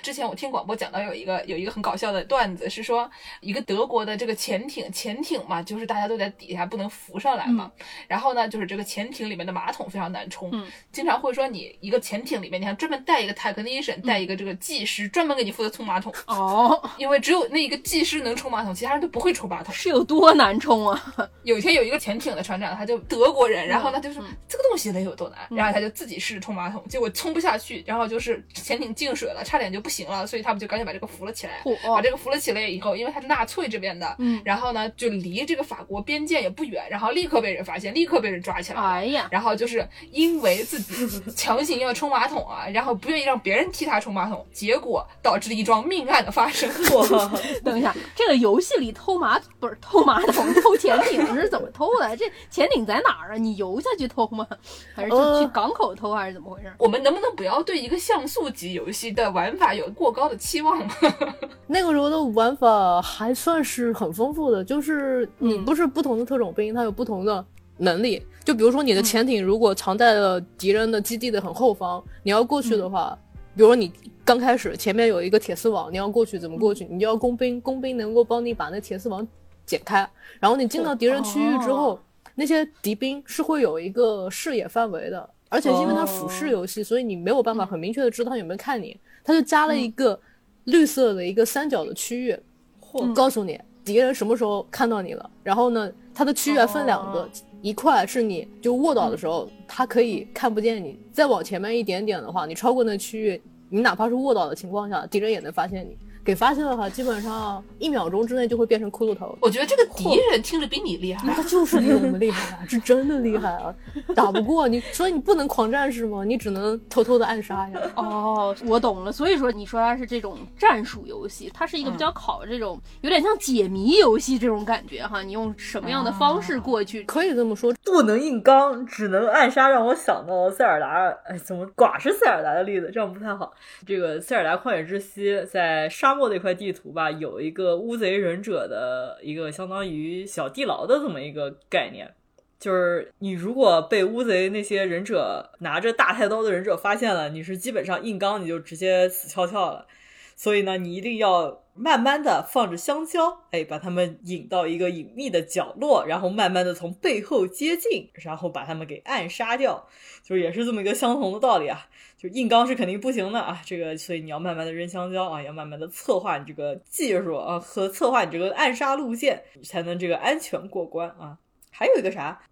[0.03, 7.73] 之前我听广播讲到有一个有一个很搞笑的段子，是说一个德国的这个潜艇，潜艇嘛，就是大家都在底下不能浮上来嘛。
[8.07, 19.75] 然后呢，就是这个潜艇里面的马桶非常难冲，嗯经常会说你一个潜艇里面，你还专门带一个 technician，带一个这个技师，专门给你负责冲马桶，哦，因为只有那一个技师能冲马桶，其他人都不会冲马桶。
[19.75, 21.15] 是有多难冲啊？
[21.45, 31.63] 有一天有一个潜艇的船长，他就德国人，然后呢就说、这个东西得有多难，然后他就自己试着冲马桶，结果冲不下去，然后就是潜艇进水了，差点就不行了，所以他们就赶紧把这个扶了起来。
[31.87, 38.87] 把，这个扶了起来以后，因为他是纳粹这边的，嗯然后呢就离这个法国边界也不远，然后立刻被人发现，立刻被人抓起来了。
[38.87, 46.69] 哎呀，然后就是因为自己强行要冲马桶啊，然后不愿意让别人替他冲马桶，结果导致了一桩命案的发生。
[46.95, 47.33] 哇，
[47.65, 52.17] 等一下，这个游戏里偷马不是偷马桶，偷潜艇是怎么偷的？
[52.17, 53.37] 这潜艇在哪儿啊？
[53.37, 54.47] 你游下去偷吗？
[54.95, 56.73] 还是就去呃港口偷，还是怎么回事？
[56.79, 60.81] 我们能不能不要对一个像素级游戏的玩法有过高的期望？
[61.67, 67.45] 那个时候的玩法还算是很丰富的，就是你不是不同的特种兵，它有不同的
[67.77, 68.23] 能力。
[68.45, 73.17] 就比如说你的潜艇如果藏在了敌人的基地的很后方，你要过去的话，
[73.55, 73.93] 比如说你
[74.25, 76.87] 刚开始前面有一个铁丝网，你要过去怎么过去？
[76.91, 79.27] 你就要工兵，工兵能够帮你把那铁丝网
[79.67, 82.01] 剪开，然后你进到敌人区域之后，哦。
[82.35, 90.19] 那些敌兵是会有一个视野范围的，而且因为它俯视游戏，所以你没有办法很明确的知道他有没有看你，他就加了一个
[90.65, 92.39] 绿色的一个三角的区域，
[92.81, 93.13] 嚯。
[93.13, 93.61] 告诉你
[93.91, 95.31] 敌人什么时候看到你了。
[95.43, 97.29] 然后呢，它的区域还分两个，哦
[97.61, 105.99] 一块是你就卧倒的时候，它可以看不见你；再往前面一点点的话，你超过那区域，你哪怕是卧倒的情况下，敌人也能发现你。
[106.25, 109.37] 给发现的话，基本上一秒钟之内就会变成骷髅头。
[109.41, 111.43] 我觉得这个敌人听着比你厉害他。
[111.45, 113.75] 就是比我们厉害啊，是真的厉害啊，
[114.15, 116.23] 打不过你，所以你不能狂战士吗？
[116.25, 117.81] 你只能偷偷的暗杀呀。
[117.97, 119.11] 哦，我懂了。
[119.11, 125.23] 所以说，你说它是这种战术游戏，它是一个比较考这种、有点像解谜游戏这种感觉哈。
[125.23, 127.03] 你用什么样的方式过去？
[127.05, 131.09] 可以这么说，不能硬刚，只能暗杀，让我想到塞尔达。
[131.25, 132.91] 哎，怎么寡是塞尔达的例子？
[132.93, 133.53] 这样不太好。
[133.87, 142.13] 这个塞尔达旷野之息在沙漠那块地图吧，有一个乌贼忍者的一个相当于小地牢的这么一个概念。
[142.59, 149.87] 就是你如果被乌贼那些忍者拿着大太刀的忍者发现了，你是基本上硬刚，你就直接死翘翘了。
[150.35, 159.89] 所以呢，你一定要慢慢的放着香蕉，哎，把他们引到一个隐秘的角落，然后慢慢的从背后接近，然后把他们给暗杀掉，
[160.23, 161.87] 就是也是这么一个相同的道理啊。
[162.19, 171.39] 就硬刚是肯定不行的啊，这个所以你要慢慢的扔香蕉啊，要慢慢的策划你这个技术啊和策划你这个暗杀路线，才能这个安全过关啊。
[171.71, 172.43] 还有一个啥，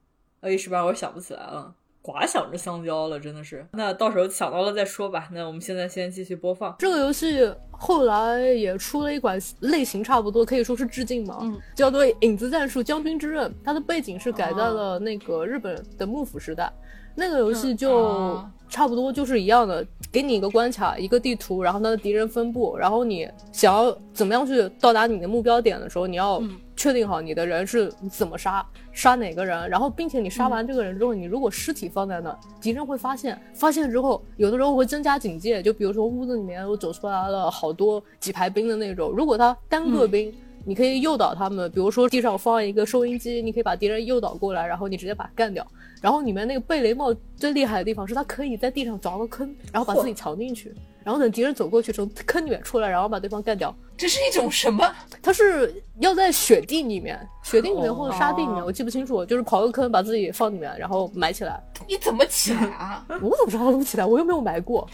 [0.40, 1.74] 呃，一时半会儿想不起来了。
[2.08, 3.66] 寡想着香蕉了，真的是。
[3.72, 5.28] 那到时候想到了再说吧。
[5.30, 6.74] 那我们现在先继续播放。
[6.78, 13.50] 这个游戏后来也出了一款类型差不多，可以说是致敬嘛，嗯叫做《影子战术：将军之刃》。
[13.62, 16.72] 它的背景是改在哦了那个日本的幕府时代。
[17.14, 40.32] 那个游戏就哦差不多就是一样的，给你一个关卡，一个地图，然后它的敌人分布，然后你想要怎么样去到达你的目标点的时候，你要嗯确定好你的人是怎么杀，杀哪个人，然后并且你杀完这个人之后，你如果尸体放在那，敌人会发现，发现之后有的时候会增加警戒，就比如说屋子里面我走出来了好多几排兵的那种，如果他单个兵。
[40.68, 45.66] 你可以诱导他们，比如说地上放一个收音机，你可以把敌人诱导过来，然后你直接把他干掉。
[46.02, 53.74] 然后里面那个贝雷帽最厉害的地方是，他可以在地上凿个坑，然后把自己藏进去，然后等敌人走过去从坑里面出来，然后把对方干掉。
[53.98, 54.88] 这是一种什么？
[55.20, 61.60] 它是要在雪地里面、雪地里面哦或者沙地里面，我记不清楚，就是刨个坑把自己放里面，然后埋起来。
[61.88, 63.04] 你怎么起来啊？
[63.20, 64.06] 我怎么知道怎么起来？
[64.06, 64.88] 我又没有埋过。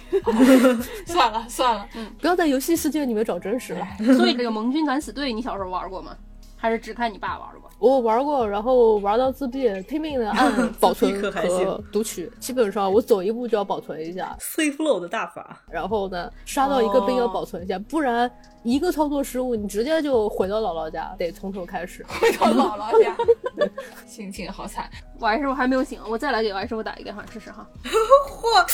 [1.06, 1.86] 算了算了，
[2.18, 3.86] 不要在游戏世界里面找真实了。
[4.16, 6.16] 所以这个盟军敢死队，你小时候玩过吗？
[6.64, 7.70] 还是只看你爸玩过？
[7.78, 14.34] 我玩过，然后玩到自闭，拼命的按 保存可还行和读取，基本上我走一步就要保存一下
[14.78, 18.30] Load 的大法，然后呢刷到一个兵要保存一下，不然
[18.62, 22.02] 一个操作失误你直接就回到姥姥家，得从头开始。
[22.08, 23.14] 回到姥姥家
[24.08, 24.88] 心情好惨。
[25.18, 27.68] 王师傅还没有醒，我再来给王师傅打一个电话试试哈。
[27.84, 28.66] 嚯，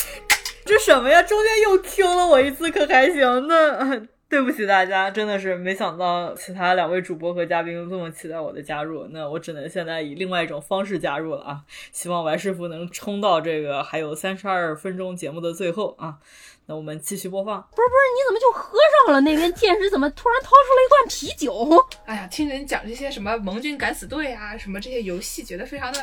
[0.65, 1.21] 这什么呀？
[1.21, 4.07] 中间又 Q 了我一次，可还行呢。
[4.31, 11.63] 对不起大家，真的是没想到其他两位主播和嘉宾这么期待我的加入，那我只能现在以另外一种方式加入了啊！
[11.91, 16.19] 希望白师傅能冲到这个还有三十二分钟节目的最后啊！
[16.71, 17.61] 那我们继续播放。
[17.75, 19.19] 不是不是，你怎么就喝上了？
[19.19, 21.85] 那边剑士怎么突然掏出了一罐啤酒？
[22.07, 25.99] 哎呀，听人讲这些什么盟军敢死队啊，什么这些游戏，觉得非常的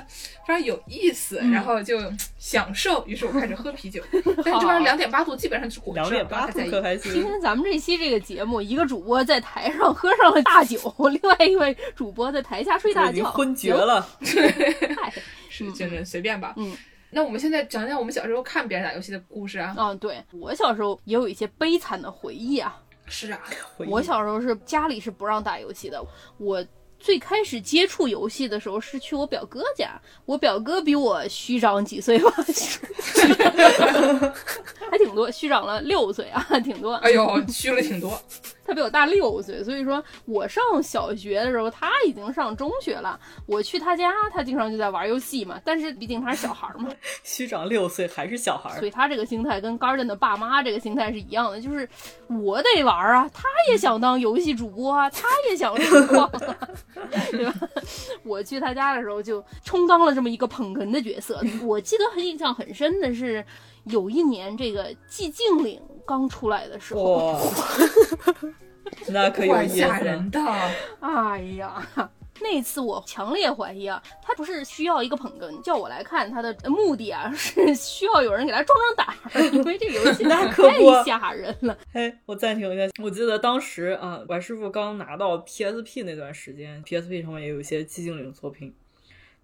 [0.47, 1.99] 非常有意思，然后就
[2.37, 3.03] 享受。
[3.07, 4.03] 于是我开始喝啤酒，
[4.45, 6.61] 但是这玩意儿两点八度基本上是果汁，两点八度。
[6.61, 10.79] 今天咱们这期这个节目，一个主播在台上喝上了大酒，
[11.11, 14.07] 另外一位主播在台下睡大觉，已经昏厥了。
[14.23, 14.43] 行。
[15.01, 15.11] 嗨
[15.49, 16.53] 是真的随便吧。
[16.59, 16.77] 嗯。
[17.11, 19.75] 那我们现在讲讲我们小时候看别人打游戏的故事啊。
[19.79, 22.81] 嗯，对我小时候也有一些悲惨的回忆啊。
[23.07, 23.41] 是啊，
[23.89, 26.05] 我小时候是家里是不让打游戏的，
[26.39, 26.65] 我。
[27.01, 29.91] 最开始接触游戏的时候是去我表哥家，
[30.27, 32.29] 我表哥比我虚长几岁吧，
[34.91, 36.95] 还挺多，虚长了六岁啊，挺多。
[36.95, 38.21] 哎呦，虚了挺多。
[38.69, 43.19] 他比我大六岁，所以说我上小学的时候，他已经上中学了。
[43.47, 45.59] 我去他家，他经常就在玩游戏嘛。
[45.65, 46.91] 但是毕竟他是小孩嘛，
[47.25, 51.89] 虚长六岁还是小孩儿所，以他这个心态跟 Garden 的爸妈这个心态是一样的，就是
[52.29, 56.59] 我得玩啊，他也想当游戏主播啊，他也想实况啊，
[57.33, 57.55] 对吧？
[58.23, 61.41] 我去他家的时候就充当了这么一个捧哏的角色。
[61.63, 63.43] 我记得很印象很深的是，
[63.85, 67.41] 有一年这个寂静岭刚出来的时候，哇，
[69.09, 69.55] 那可有。
[69.69, 70.41] 吓人的。
[71.01, 71.87] 哎呀，
[72.41, 81.77] 那次我强烈怀疑啊，他不是需要一个捧哏叫我来看，他的目的啊是需要有人给他壮壮胆儿，因为这个游戏 那可太吓人了。
[81.93, 88.75] 哎，我暂停一下，我记得当时啊，管师傅刚拿到 PSP 那段时间，PSP 上面也有一些寂静岭作品。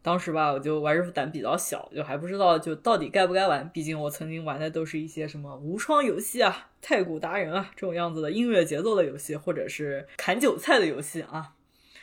[0.04, 3.66] 当时吧，我就玩这副胆比较小，就还不知道就到底该不该玩。
[3.70, 11.54] 毕竟我曾经玩的都是一些什么无双游戏啊、太鼓达人啊这种样子的音乐节奏的游戏，或者是砍韭菜的游戏啊。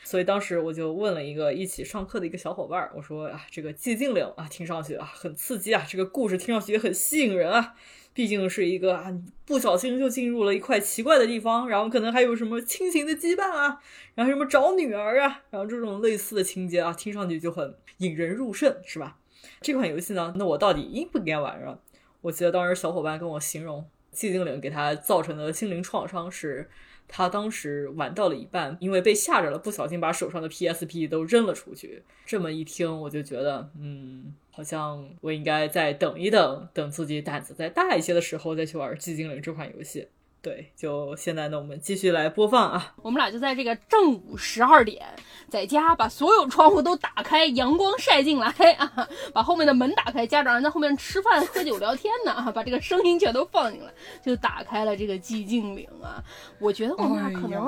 [0.02, 7.76] 所以当时我就问了一个一起上课的一个小伙伴，我说啊，这个寂静岭啊，听上去啊很刺激啊，这个故事听上去也很吸引人啊。
[8.14, 13.80] 毕竟是一个啊，你不小心就进入了一块奇怪的地方，然后可能还有什么亲情的羁绊啊，
[14.14, 19.18] 然后什么找女儿啊，然后这种类似的情节啊，听上去就很引人入胜，是吧？
[19.60, 21.78] 这款游戏呢，那我到底应不应该玩啊？
[22.20, 26.68] 我记得当时小伙伴跟我形容寂静岭给他造成的心灵创伤是，
[27.08, 32.02] 他当时玩到了一半，因为被吓着了，不小心把手上的 PSP 都扔了出去。
[32.26, 34.34] 这么一听，我就觉得，嗯。
[34.54, 40.06] 好像我应该再等一等，等自己胆子再大一些的时候再去玩《寂静岭》这款游戏。
[40.42, 42.94] 对，就现在呢，我们继续来播放啊。
[43.00, 45.06] 我们俩就在这个正午十二点，
[45.48, 56.22] 在家把所有窗户都打开，阳光晒进来啊，把后面的门打开，家长在后面吃饭、喝酒、聊天呢啊，把这个声音全都放进来，就打开了这个寂静岭啊。
[56.58, 57.60] 我觉得我们俩可能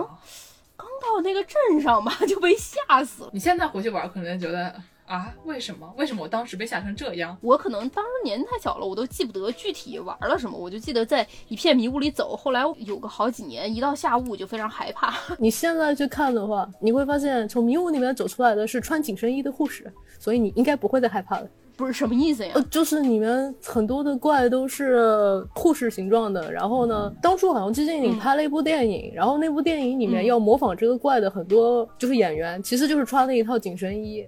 [0.77, 3.31] 刚到那个镇上吧，就被吓死了。
[3.33, 4.75] 你现在回去玩，可能觉得。
[5.07, 5.33] 啊？
[5.45, 5.93] 为什么？
[5.97, 7.37] 为什么我当时被吓成这样？
[7.40, 10.57] 我可能当时年纪太小了，我都记不得具体玩了什么。
[10.57, 12.37] 我就记得在一片迷雾里走。
[12.37, 15.14] 后来有个好几年，一到下雾就非常害怕。
[15.38, 21.47] 你现在去看的话，你会发现从迷雾里面走出来的是穿紧身衣的护士，所以你应该不会再害怕了。
[21.77, 22.53] 不是什么意思呀？
[22.55, 26.53] 呃，就是里面很多的怪都是护士形状的。
[26.53, 34.25] 然后呢，当初好像寂静岭拍了一部电影，然后那部电影里面要模仿这个怪的很多就是演员，其实就是穿了一套紧身衣。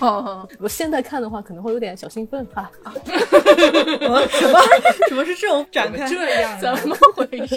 [0.00, 2.70] 哦， 我现在看的话可能会有点小兴奋哈。
[3.04, 4.60] 什么？
[5.08, 6.06] 什么是这种展开？
[6.06, 6.60] 这样？
[6.60, 7.56] 怎么回事？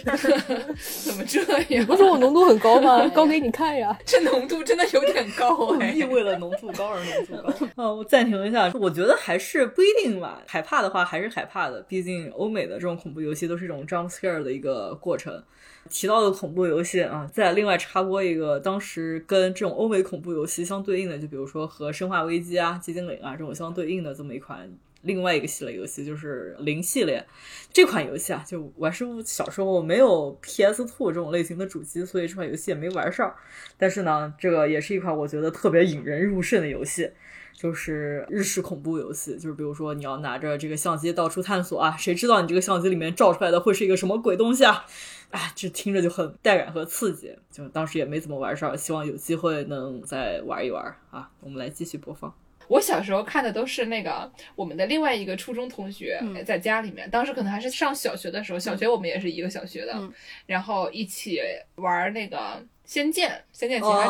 [1.04, 1.42] 怎么这
[1.76, 1.86] 样？
[1.86, 3.06] 不是我浓度很高吗？
[3.14, 3.98] 高给你看呀。
[4.06, 5.92] 这浓度真的有点高哎。
[5.98, 7.84] 意为了浓度高而浓度高。
[7.84, 9.17] 啊，我暂停一下，我觉得。
[9.18, 15.44] 还是不一定吧，害怕的话还是害怕的，毕竟欧美的这种恐怖游戏都是一种 jump scare 的一个过程。
[15.90, 24.70] 提到的恐怖游戏啊，再另外插播一个，当时跟这种欧美恐怖游戏相对应的，就比如说和《生化危机》啊、《寂静岭》啊这种相对应的这么一款
[25.04, 27.26] 另外一个系列游戏，就是《零》系列
[27.72, 28.44] 这款游戏啊。
[28.46, 33.34] 就我师傅小时候没有 PS Two 这种类型的主机，所以这款游戏也没玩上。
[33.78, 37.10] 但是呢，这个也是一款我觉得特别引人入胜的游戏。
[37.58, 44.86] 就是日式恐怖游戏，就是比如说你要拿着这个相机到处探索啊，谁知道你这个相机里面照出来的会是一个什么鬼东西啊？
[45.32, 51.28] 哎，这听着就很带感和刺激，就当时也没怎么玩上，希望有机会能再玩一玩啊。
[51.40, 52.32] 我们来继续播放。
[52.68, 60.00] 我小时候看的都是那个我们的另外一个初中同学在家里面，当时可能还是上小学的时候，小学我们也是一个小学的，
[60.46, 61.40] 然后一起
[61.78, 62.64] 玩那个。
[62.88, 64.06] 仙剑，仙剑奇侠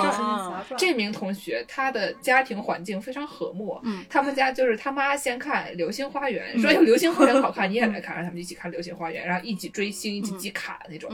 [0.68, 0.78] 传。
[0.78, 11.10] 这名同学他的家庭环境非常和睦，他们家就是他妈先看《流星花园》，说有《流星花园》好看，你也来看，让他们一起看《流星花园》， 然后一起追星，一起集卡那种。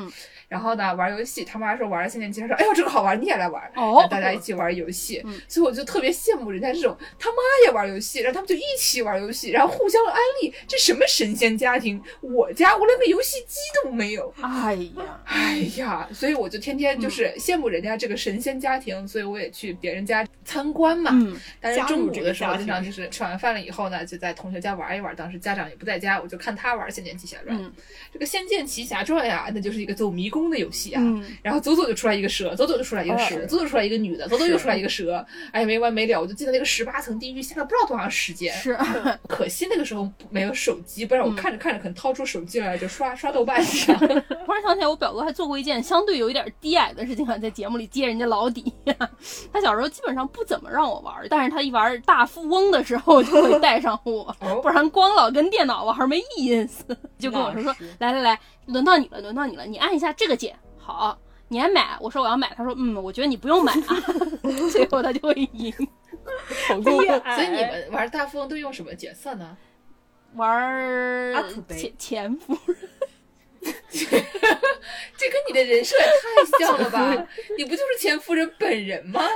[0.49, 3.63] 然后呢，玩游戏，他妈说玩了仙剑奇侠传，哎呦这个好玩，你也来玩，
[4.10, 5.23] 大家一起玩游戏。
[5.47, 10.54] 所以我就特别羡慕人家这种他妈也玩游戏，然后他们就一起玩游戏，然后互相安利。
[10.67, 12.02] 这什么神仙家庭？
[12.19, 14.34] 我家我连个游戏机都没有。
[14.41, 21.12] 哎呀，哎呀，所以我就天天就是羡慕人家这个神仙家庭，所以我也去别人家参观嘛。
[21.13, 25.16] 嗯，但是中午的时候经常就是吃完饭了以后呢，就在同学家玩一玩。
[25.16, 27.56] 当时家长也不在家，我就看他玩《仙剑奇侠传》。
[28.12, 31.02] 这个《仙剑奇侠传》呀，那就是一个走迷宫的游戏啊。
[31.44, 35.24] 然后走走就出来一个蛇，走走就出来一个蛇，走走出来一个女的，走走又出来一个蛇。
[35.52, 36.20] 哎，没完没了！
[36.20, 38.52] 我就记得那个十八层地狱下了不知道多长时间。
[38.56, 38.76] 是，
[39.28, 43.96] 可惜那个时候没有手机，不然我看着看着可能掏出手机来就刷刷豆瓣上。
[44.00, 47.84] 突然想起来，我表哥还做过一件相对有一点低矮的事情，在节目里。
[47.88, 48.73] 揭人家老底，
[49.51, 56.86] 他小时候基本上不怎么让我玩，但是他一玩大富翁的时候就会带上我， 不然光老跟电脑玩没意思。
[57.19, 61.15] 就跟我说说，来来来，轮到你了，轮到你了，你按一下这个键，好，
[61.49, 61.97] 你还买？
[61.99, 64.01] 我说我要买，他说嗯，我觉得你不用买啊，
[64.71, 65.71] 最后他就会赢。
[66.67, 69.56] 所以你们玩大富翁都用什么角色呢？
[70.36, 71.36] 玩
[71.67, 72.77] 前前夫人。
[73.91, 77.28] 这跟你的人设也太像了吧？
[77.58, 79.21] 你不就是钱夫人本人吗？
[79.21, 79.30] 哎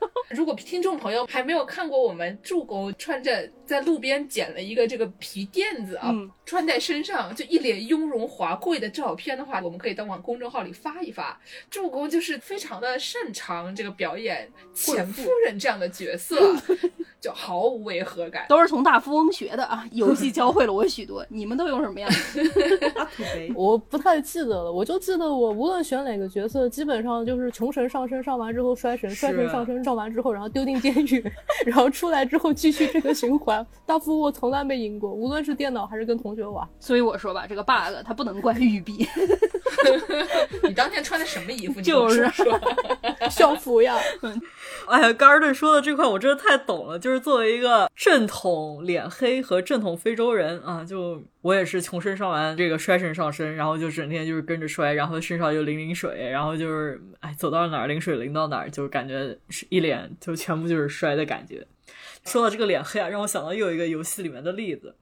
[0.00, 11.40] 呦，如果听众朋友还没有看过我们助攻穿着在路边捡了一个这个皮垫子啊，嗯穿在身上就一脸雍容华贵的照片的话，我们可以到往公众号里发一发。
[11.70, 16.36] 助攻就是非常的擅长这个表演前夫人这样的角色，
[17.20, 18.44] 就毫无违和感。
[18.48, 19.86] 都是从大富翁学的啊！
[19.92, 22.08] 游戏教会了我许多，你们都用什么呀？
[22.96, 31.24] 阿 土杯，我不太记得了，我就记得我无论选哪个角色，基本上就是穷神上身，上完之后摔神，摔神上身，上完之后，然后丢进监狱，
[31.66, 33.66] 然后出来之后继续这个循环。
[33.86, 36.68] 大富翁我从来没赢过，无论是电脑还是跟同学玩。
[36.78, 37.72] 所以我说吧，这个 bug
[38.04, 39.06] 它不能怪玉璧，
[40.62, 41.80] 你当天穿的什么衣服？
[41.80, 42.60] 就是说说
[43.30, 43.96] 校服呀，
[44.88, 46.98] 哎呀，甘尔顿说的这块我真的太懂了。
[46.98, 61.66] 就是作为一个正统脸黑和正统非洲人啊，就我也是穷身上完这个摔身上身，然后就整天就是跟着摔，然后身上又淋淋水，然后就是哎走到哪儿淋水淋到哪儿，就感觉是一脸就全部就是摔的感觉。
[62.24, 64.94] 说到这个脸黑啊，让我想到又一个游戏里面的例子。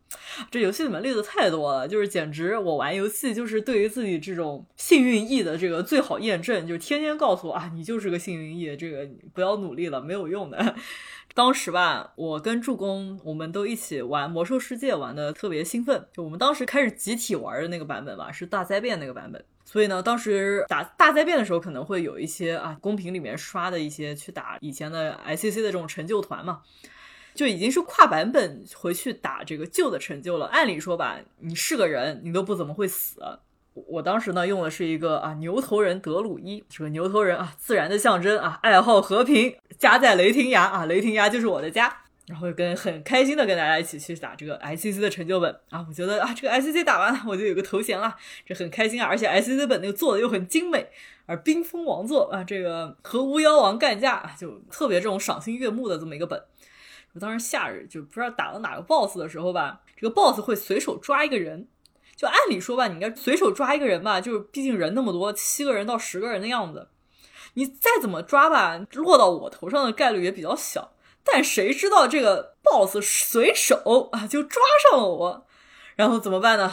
[0.51, 10.75] 这游戏里面例子太多了，就是简直我玩游戏就是对于自己这种幸运艺的这个最好验证，就是天天告诉我啊，你就是个幸运艺，这个不要努力了，没有用的。
[11.33, 16.05] 当时吧，我跟助攻我们都一起玩魔兽世界，玩的特别兴奋。
[16.13, 19.45] 就我们当时开始集体玩的那个版本吧，是大灾变那个版本。
[19.65, 26.63] 所以呢，当时打大灾变的时候，可能会有一些啊公屏里面刷的一些去打以前的 ICC 的这种成就团嘛。
[27.35, 30.47] 就已经是跨版本回去打这个旧的成就了。
[30.47, 33.21] 按理说吧，你是个人，你都不怎么会死。
[33.73, 41.97] 我当时呢用的是一个啊牛头人德鲁伊，这个牛头人啊自然的象征啊，爱好和平，家在雷霆崖啊，雷霆崖就是我的家。
[42.27, 48.15] 然后跟很开心的跟大家一起去打这个 ICC 的成就本啊，我觉得啊这个 ICC 打完了我就有个头衔了，
[48.47, 50.87] 这很开心啊，而且 ICC 本那个做的又很精美，
[51.27, 56.41] 而冰封王座啊这个和巫妖王干架啊就特别这种赏心悦目的这么一个本。
[57.13, 61.67] 我当时夏日就不知道打到哪个 boss 的时候吧，这个 boss 会随手抓一个人，
[62.15, 66.89] 就按理说吧，你应该随手抓一个人吧，就是毕竟人那么多，七个人到十个人的样子，
[67.55, 70.93] 你再怎么抓吧，落到我头上的概率也比较小。
[71.25, 75.47] 但谁知道这个 boss 随手啊就抓上了我，
[75.97, 76.73] 然后怎么办呢？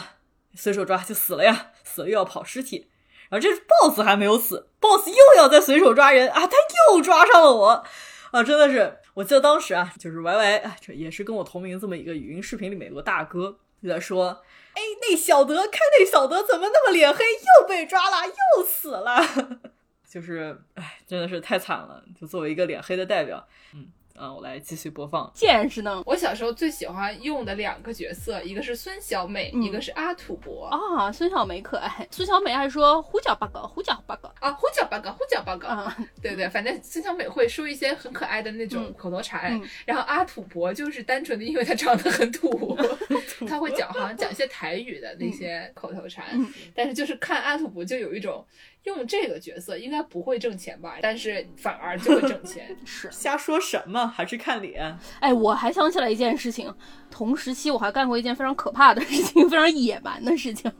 [0.54, 2.88] 随手抓就死了呀，死了又要跑尸体，
[3.28, 6.56] 然后这 boss 还没有死，boss 又要再随手抓人啊，他
[6.92, 7.84] 又抓上了我。
[8.30, 14.44] 啊，真的是，我记得当时啊，就是 Y Y，啊，这也是跟我同名这么一个语音视频里面有个大哥就在说，
[14.74, 19.60] 哎，那小德，看那小德怎么那么脸黑，又被抓了，又死了，
[20.08, 22.04] 就是，哎，真的是太惨了。
[22.18, 23.44] 就作为一个脸黑的代表，
[23.74, 23.88] 嗯。
[24.18, 25.30] 啊，我来继续播放。
[25.34, 26.02] 见识呢？
[26.04, 30.66] 我小时候最喜欢用的两个角色，一个是孙小美，嗯一个是阿土伯。
[30.66, 32.06] 啊，孙小美可爱。
[32.10, 34.32] 孙小美还说胡搅八搞，胡搅八搞。
[34.40, 35.68] 啊，胡搅八搞，胡搅八搞。
[35.68, 42.76] 啊，对对，反正孙小美会说一些很可爱的那种嗯口头禅，嗯然后阿土伯就是单纯的因为他长得很土，
[43.46, 48.44] 他会讲好像讲一些台语的那些口头禅，嗯但是就是看阿土伯就有一种
[48.88, 52.76] 用这个角色应该不会挣钱吧，但是反而就会挣钱。
[52.84, 53.08] 是。
[53.12, 54.06] 瞎说什么？
[54.08, 54.96] 还是看脸？
[55.20, 56.72] 哎，我还想起来一件事情，
[57.10, 60.70] 同时期我还干过一件非常可怕的事情， 非常野蛮的事情。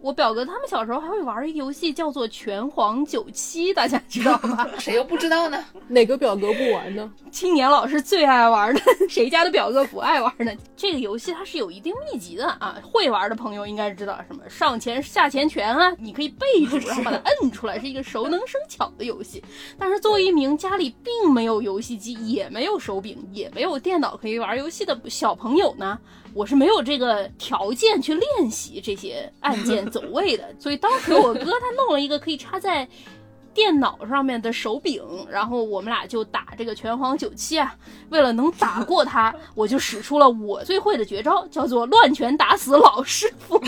[0.00, 4.68] 我表哥他们小时候还会玩一个游戏，叫做《拳皇九七》，大家知道吗？
[4.78, 5.64] 谁又不知道呢？
[5.88, 7.10] 哪个表哥不玩呢？
[7.30, 10.52] 青年老师最爱玩的，谁家的表哥不爱玩呢？
[10.76, 19.44] 这个游戏它是有一定秘籍的啊，会玩的朋友应该知道什么上前下前拳啊，你可以背住，然后把它摁出来，是一个熟能生巧的游戏。
[19.78, 25.98] 但是作为一名家里并没有游戏机，也没有手柄，也没有电脑可以玩游戏的小朋友呢，
[26.32, 30.48] 我是没有这个条件去练习这些按键走位的。
[30.58, 32.88] 所以当时我哥他弄了一个可以插在。
[33.54, 37.76] 电脑上面的手柄，然后我们俩就打这个拳皇九七啊。
[38.08, 43.58] 为了能打过他， 我就使出了我最会的绝招，叫做乱拳打死老师傅，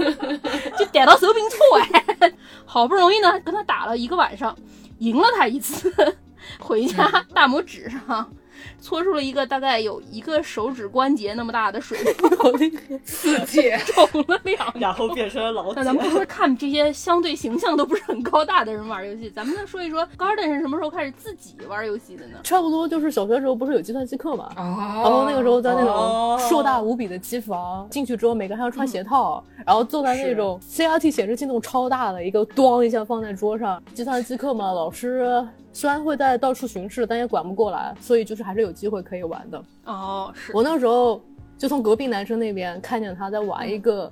[0.78, 2.11] 就点到手柄错哎。
[2.64, 4.56] 好不容易呢，跟他打了一个晚上，
[4.98, 5.92] 赢了他一次，
[6.60, 8.32] 回家大拇指上。
[8.80, 12.98] 搓出了一个大概有一个手指关节那么大的水 泡，那个！
[13.04, 13.62] 刺激！
[13.94, 22.38] 肿了两然后变成了老那咱们不是看这些相对形象都不是很高大的人玩游戏，咱们再说一说 Garden 是什么时候开始自己玩游戏的呢？
[22.42, 33.82] 差不多就是小学时候不是有计算机课嘛，哦，然后那个时候在那哦种硕大无比的机房，进去之后每个人还要穿鞋套，然后坐在那种 CRT 显示器那种超大的一个，咣一下放在桌上。
[33.94, 39.64] 计算机课嘛，老师虽然会在到处巡视，但也管不过来，所以就是还是有机会可以玩的。
[39.86, 41.20] 哦，是我那时候
[41.56, 44.10] 就从隔壁男生那边看见他在玩一个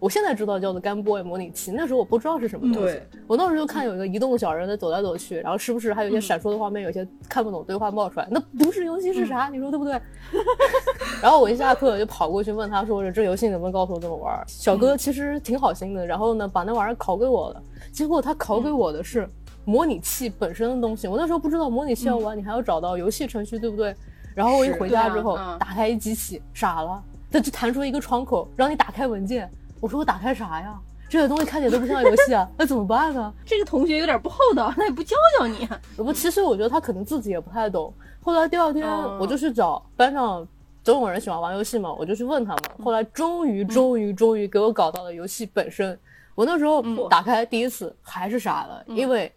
[0.00, 2.92] 我现在知道叫做 Game Boy 模拟器，那时候我不知道是什么东西。
[2.94, 9.48] 对，我那时候就看有一个移动的小人在走来走去，然后时不时还有一些闪烁的画面，有些看不懂对话冒出来，那不是游戏是啥？
[9.50, 9.98] 你说对不对？
[11.22, 17.62] 然后我一下课就跑过去问他说：“这游戏能不能告诉我怎么玩？”小哥其实挺好心的，然后呢把那玩意儿拷给我了。
[17.90, 19.26] 结果他拷给我的是
[19.64, 23.94] 模拟器本身的东西，我那时候不知道模拟器要玩，你还要找到游戏程序，对不对？
[24.34, 29.50] 然后我一回家之后，打开一机器，傻了，它就弹出一个窗口，让你打开文件。
[29.80, 30.78] 我说我打开啥呀？
[31.08, 33.32] 这些东西看起来都不像游戏啊， 那怎么办呢？
[33.44, 35.68] 这个同学有点不厚道，那也不教教你。
[35.96, 37.92] 不，其实我觉得他可能自己也不太懂。
[38.22, 40.46] 后来第二天哦我就去找班上，
[40.82, 42.62] 总有人喜欢玩游戏嘛，我就去问他们。
[42.82, 45.96] 后来终于终于终于给我搞到了游戏本身。
[46.34, 49.32] 我那时候打开第一次还是傻了，因为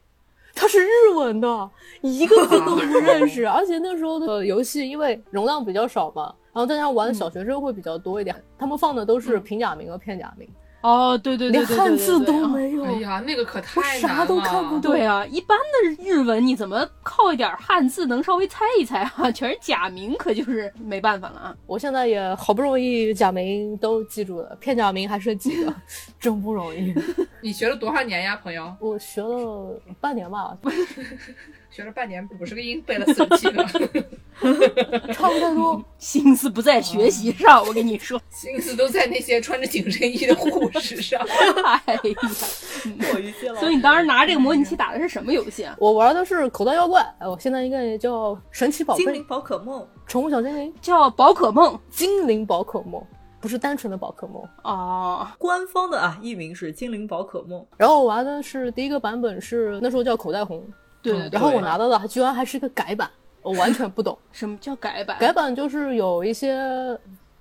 [0.57, 1.69] 它是日文的，
[2.01, 3.45] 一个字都不认识。
[3.47, 10.49] 而且那时候的游戏因为容量比较少嘛，然后再加上玩的小学生会比较多一点，他们放的都是平假名和片假名，
[10.82, 12.84] 哦，对对对连对对汉字都没有。
[12.86, 14.82] 哎呀，那个可太难了，啥都看不懂。
[14.82, 19.30] 对啊，一般的日文你怎么靠一点汉字能稍微猜一猜啊？
[19.34, 21.55] 全是假名，可就是没办法了啊。
[21.65, 25.73] 我现在也好不容易假名都记住了，片假名还剩几个，
[26.19, 26.93] 真不容易。
[27.41, 28.73] 你学了多少年呀，朋友？
[28.80, 30.55] 我学了半年吧，
[31.69, 33.63] 学了半年，五十个音背了四十七个，
[35.13, 35.83] 差不太多。
[35.97, 41.19] 心思不在学习上，我跟你说， 心思都在那些穿着紧身衣的护士上。
[41.85, 42.01] 哎呀，
[43.11, 43.59] 过于些了。
[43.59, 45.75] 所以你当时拿这个模拟器打的是什么游戏啊？
[45.79, 53.01] 我玩的是口袋妖怪，哎，我现在应该也叫神奇宝贝精灵、宝可梦，宠物小精灵、叫宝可梦精灵宝可梦，
[53.41, 54.43] 不是单纯的宝可梦。
[54.63, 57.65] 哦，官方的啊译名是精灵宝可梦。
[57.75, 60.63] 然后我玩的是第一个版本是那时候叫口袋红，
[61.01, 61.29] 对对对。
[61.31, 63.09] 然后我拿到的还居然还是一个改版，
[63.47, 64.17] 我完全不懂。
[64.31, 65.17] 什么叫改版？
[65.19, 66.59] 改版就是有一些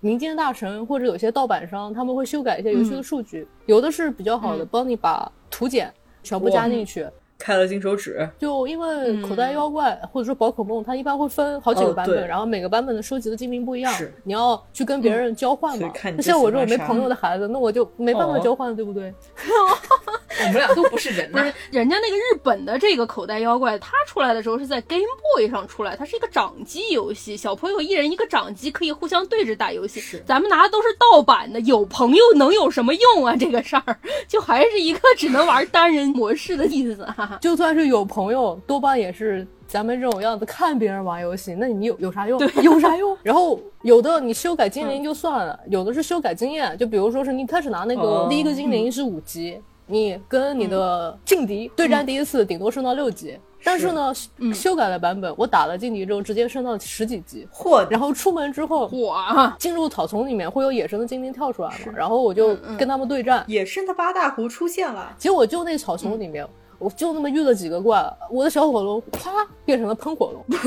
[0.00, 5.92] 民间大神或者有些盗版商，他们会修改一些游戏的数据，有的是比较好的，帮你把图解
[6.22, 7.06] 全部加进去。
[7.38, 19.12] 开了金手指，就因为口袋妖怪、或者说宝可梦，它一般会分好几个版本，哦然后每个版本的收集的精灵不一样，你要去跟别人交换嘛那最像我这种没朋友的孩子，那我就没办法哦交换，对不对？
[20.38, 25.02] 我们俩都不是人呐、 不是，人家那个日本的这个口袋妖怪，它出来的时候是在 Game
[25.34, 30.20] Boy 上出来，它是一个掌机游戏，小朋友一人一个掌机，可以互相对着打游戏。
[30.26, 33.34] 咱们拿的都是盗版的，有朋友能有什么用啊？
[33.38, 33.96] 这个事儿
[34.28, 37.02] 就还是一个只能玩单人模式的意思。
[37.06, 37.38] 哈哈。
[37.42, 42.38] 就算是有朋友，多半也是咱们这种样子看别人玩游戏，那你有有啥用？
[42.62, 43.16] 有啥用？
[43.24, 53.38] 然后有的你修改精灵就算了，有的是修改经验，就比如说是你开始拿那个、哦第一个精灵是五级，你跟你的劲敌对战第一次，顶多升到六级。
[53.64, 54.12] 但是呢，
[54.54, 57.48] 修改了版本，我打了劲敌之后，直接升到十几级。
[57.52, 59.56] 嚯，然后出门之后，火啊！
[59.58, 63.42] 进入草丛里面会有野生的精灵跳出来嘛，然后我就跟他们对战。
[63.48, 66.46] 野生的八大湖出现了，结果就那草丛里面，
[66.78, 69.30] 我就那么运了几个怪，我的小火龙咵
[69.64, 70.44] 变成了喷火龙。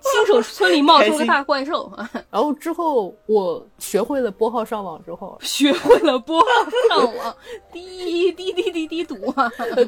[0.00, 6.46] 新手村里冒出个大怪兽，啊 然后之后我学会了拨号上网之后， 学会了拨号
[6.88, 7.36] 上网，
[7.72, 9.16] 滴滴滴滴滴堵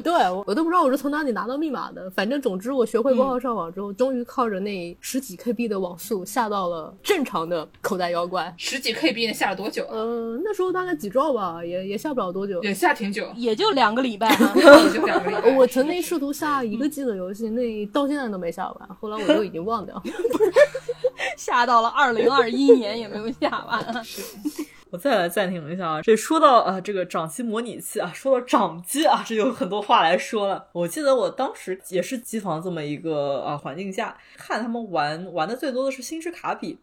[0.03, 2.09] 对我我都不知道我是从哪里拿到密码的。
[2.11, 8.53] 反正总之我学会拨号上网之后，终于靠着那十几 KB 的网速下到了正常的口袋妖怪。
[8.57, 9.85] 十几 KB，下了多久？
[9.89, 12.61] 呃，那时候大概几兆吧，也也下不了多久。
[12.63, 14.53] 也下挺久，也就两个礼拜啊。
[14.55, 15.36] 也就两个礼拜。
[15.55, 20.01] 我曾经试图下一个 G 的游戏，那到现在都没下完，后来我都已经忘掉。
[21.37, 24.01] 下到了二零二一年也没有下完啊。
[24.89, 30.67] 我再来暂停一下啊，这说到啊这个掌机模拟器啊，说到掌机啊，这有很多话来说了。
[30.71, 36.79] 我记得我当时也是机房这么一个啊环境下，看他们玩玩的最多的是星之卡比。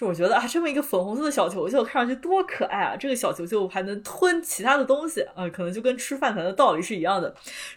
[0.00, 2.96] 就我觉得啊，这么一个粉红色的小球球，看上去多可爱啊！
[2.96, 7.34] 这个小球球还能吞其他的东西啊，可能就跟吃饭团的道理是一样的。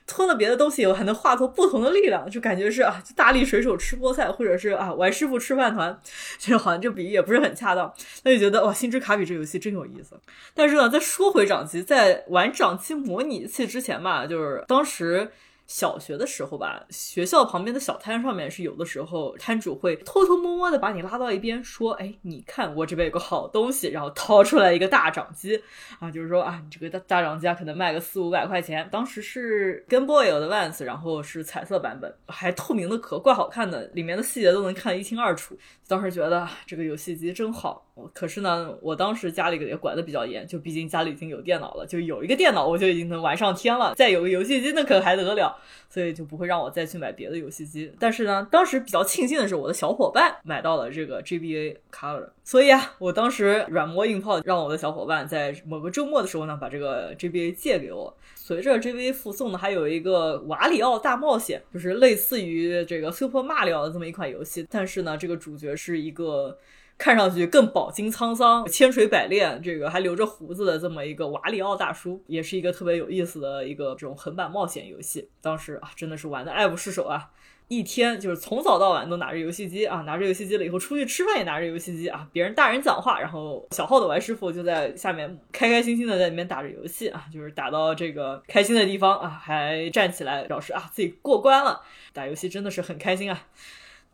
[0.07, 5.99] 吞了别的东西以后，还能化作不同的力量，就感觉是啊，就大力水手吃菠菜，或者是啊，王师傅吃饭团。
[6.39, 7.93] 这好像这比喻也不是很恰当。
[8.24, 10.17] 那就觉得哇，星之卡比这游戏真有意思。
[10.53, 15.30] 但是呢，再说回掌机，在玩掌机模拟器之前吧，就是当时。
[15.74, 25.59] 小学的时候吧，学校旁边的小摊上面是有的时候摊主会偷偷摸摸的把你拉到一边，说：“哎，你看我这边有个好东西。”然后掏出来一个大掌机
[25.97, 28.88] 啊，就是说啊，你这个大大掌机啊，可能卖个四五百块钱。
[28.91, 35.57] 当时是跟 Boy Advance，然后是彩色版本，还透明的壳，怪好看的，里面的细节都能看得一清二楚。
[35.88, 37.86] 当时觉得这个游戏机真好。
[38.12, 45.56] 可是呢，我当时家里也管的比较严，就毕竟家里已经有电脑了，就有一个电脑我就已经能玩上天了，再有个游戏机那可还得了，
[45.90, 47.94] 所以就不会让我再去买别的游戏机。
[48.00, 58.16] 但是呢，当时比较庆幸的是，我的小伙伴买到了这个 GBA Color，所以啊，我当时软磨硬泡，让我的小伙伴在某个周末的时候呢，把这个 GBA 借给我。
[58.36, 66.58] 随着 GBA 附送的还有一个瓦里奥大冒险，就是类似于这个 Super Mario 的这么一款游戏，但是呢，这个主角是一个
[66.98, 75.30] 看上去更饱经沧桑、千锤百炼，这个还留着胡子的这么一个瓦里奥大叔，也是一个特别有意思的一个这种横版冒险游戏。
[75.41, 77.32] 当时啊，真的是玩的爱不释手啊。
[77.68, 91.82] 一天就是从早到晚都拿着游戏机啊，拿着游戏机了以后出去吃饭也拿着游戏机啊，别人大人讲话，然后小号的玩师傅就在下面开开心心的在里面打着游戏啊，就是打到这个开心的地方啊，还站起来表示啊自己过关了，
[92.14, 93.47] 打游戏真的是很开心啊。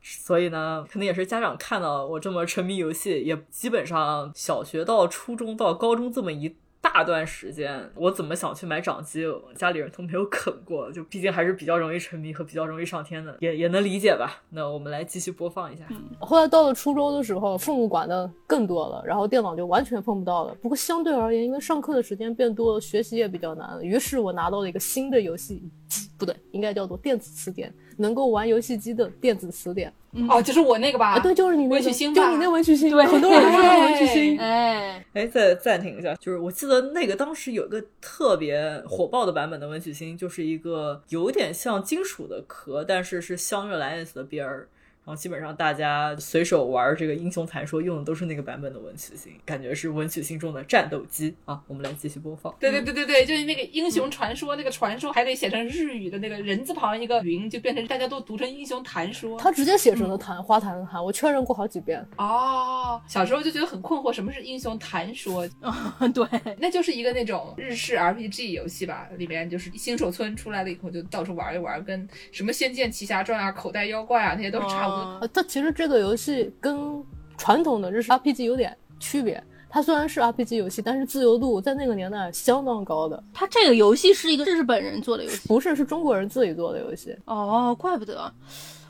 [0.02, 6.56] 所以呢，可能也是家长看到我这么沉迷游戏，也基本上小学到初中到高中这么一。
[6.82, 9.26] 大段时间，我怎么想去买掌机，
[9.56, 10.92] 家里人都没有啃过。
[10.92, 14.42] 就毕竟还是比较容易沉迷和比较容易上天的，也也能理解吧。
[14.50, 15.86] 那我们来继续播放一下。
[16.20, 20.56] 后来到了初中的时候，父母管的更多了，然后电脑就完全碰不到了。
[20.62, 23.80] 不过相对而言，因为上课的时间变多了，学习也比较难。
[23.82, 25.70] 于是我拿到了一个新的游戏，
[26.18, 27.74] 不对，应该叫做电子词典。
[27.98, 29.92] 能够玩游戏机的电子词典
[30.30, 31.20] 哦，就是我那个吧？
[31.20, 34.40] 对，就是你那文曲星，就你那文曲星，对，很多人都说文曲星。
[34.40, 44.70] 哎哎，再暂停一下，就是我记得那个当时有一个特别火爆的版本的文曲星，就是一个有点像金属的壳，但是是镶着蓝颜色的边儿。
[45.10, 51.60] 然后基本上大家随手玩这个英雄传说用的都是那个版本的文曲星，感觉是文曲星中的战斗机啊。
[51.66, 52.56] 我们来继续播放。
[52.60, 59.36] 对对对对对，就是那个英雄传说，那个传说还得写成日语的那个人字旁一个云，就变成大家都读成英雄弹说。
[59.40, 62.06] 他直接写成了弹花坛的弹，我确认过好几遍。
[62.16, 65.50] 哦，小时候就觉得很困惑，什么是英雄弹说？
[66.14, 74.99] 对，那就是一个那种日式 RPG 游戏吧，里面就是新手村出来了以后就到处玩一玩，跟什么仙剑奇侠传啊、口袋妖怪啊那些都是差不多。
[75.22, 77.04] 呃，它其实这个游戏跟
[77.38, 79.42] 传统的日式 RPG 有点区别。
[79.72, 83.24] 它虽然是 RPG 游戏，但是自由度在那个年代相当高的。
[83.32, 87.16] 它这个游戏是一个日本人做的游戏，不是，是中国人自己做的游戏。
[87.26, 88.34] 哦，怪不得。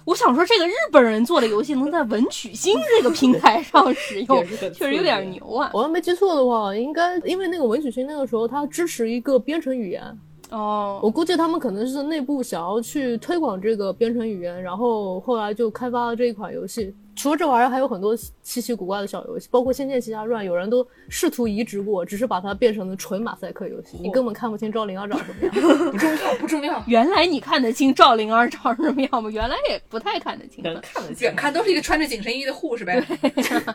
[0.05, 4.43] 我想说，这个日本人做的游戏能在文曲星这个平台上使用，
[4.73, 5.69] 确实有点牛啊！
[5.73, 10.01] 我要没记错的话，应该因为那个文曲星那个时候它支持一个编程语言。
[10.49, 16.93] 哦，我估计他们可能是内部想要去推广这个编程语言，然后后来就开发了这一款游戏。
[17.15, 25.51] 除了这玩意儿，还有很多稀奇古怪的小游戏，包括《仙剑奇侠传》，有人都试图移植过，只是把它变成了纯马赛克游戏，你根本看不清赵灵儿长什么样。
[25.91, 26.81] 不重要，不重要。
[26.87, 29.29] 原来你看得清赵灵儿长什么样吗？
[29.29, 30.63] 原来也不太看得清。
[30.63, 33.05] 能看得清，远看都是一个穿着紧身衣的护士呗。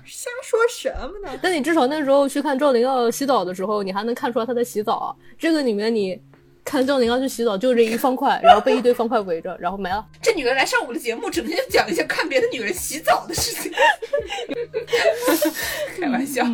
[0.06, 1.38] 瞎说什么呢？
[1.42, 5.14] 但你至少那时候去看赵灵儿洗澡的时候，你还能看出来她在洗澡啊。
[5.38, 6.18] 这个里面你。
[6.64, 10.04] 看赵宁刚去洗澡，就这一方块，然后被一堆方块围着，然后没了。
[10.22, 13.72] 这女人来上我的节目，整天讲一些看别的女人洗澡的事情。
[16.00, 16.44] 开玩笑。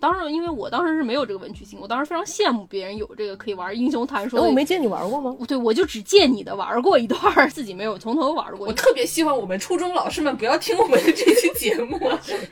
[0.00, 4.42] 当时，因为我当时是没有这个文曲星，我当时非常羡慕别人有这个可以玩英雄弹说。
[4.42, 5.34] 我没见你玩过吗？
[5.46, 8.66] 对，我就只见你的玩过一段，自己没有从头玩过。
[8.66, 11.98] 我特别希望我们初中老师们不要听我们的这期节目，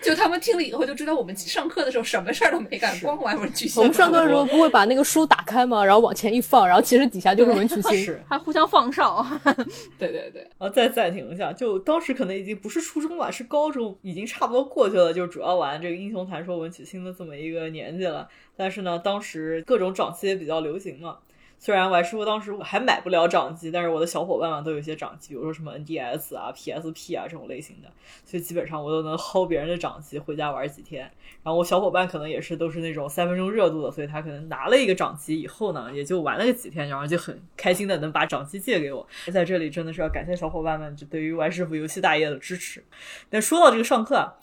[0.00, 3.82] 就他们听了以后就知道我们上课的时候什么事儿都没干，光玩文曲星。
[3.82, 5.84] 我们上课的时候不会把那个书打开吗？
[5.84, 7.07] 然后往前一放，然后其实。
[7.10, 9.26] 底下就是文曲星， 还互相放哨。
[9.98, 18.28] 对 对对，啊，再暂停一下，就当时可能已经不是初中了，是高中，已经差不多过去了，就主要玩这个英雄传说文曲星的这么一个年纪了。
[18.56, 21.18] 但是呢，当时各种掌机也比较流行嘛。
[21.60, 27.90] 虽然玩师傅当时我还买不了掌机，但是我的小伙伴们都有一些掌机，比如说什么 NDS 啊、PSP 啊这种类型的，
[28.24, 31.02] 所以基本上我都能薅别人的掌机回家玩几天。
[31.42, 39.06] 然后我小伙伴可能也是都是那种三分钟热度的，所以他可能拿了一个掌机以后呢，也就玩了个几天，然后就很开心的能把掌机借给我。
[39.32, 42.84] 在这里真的是要感谢小伙伴们就对于玩师傅游戏大业的支持。
[43.28, 44.34] 但说到这个上课啊。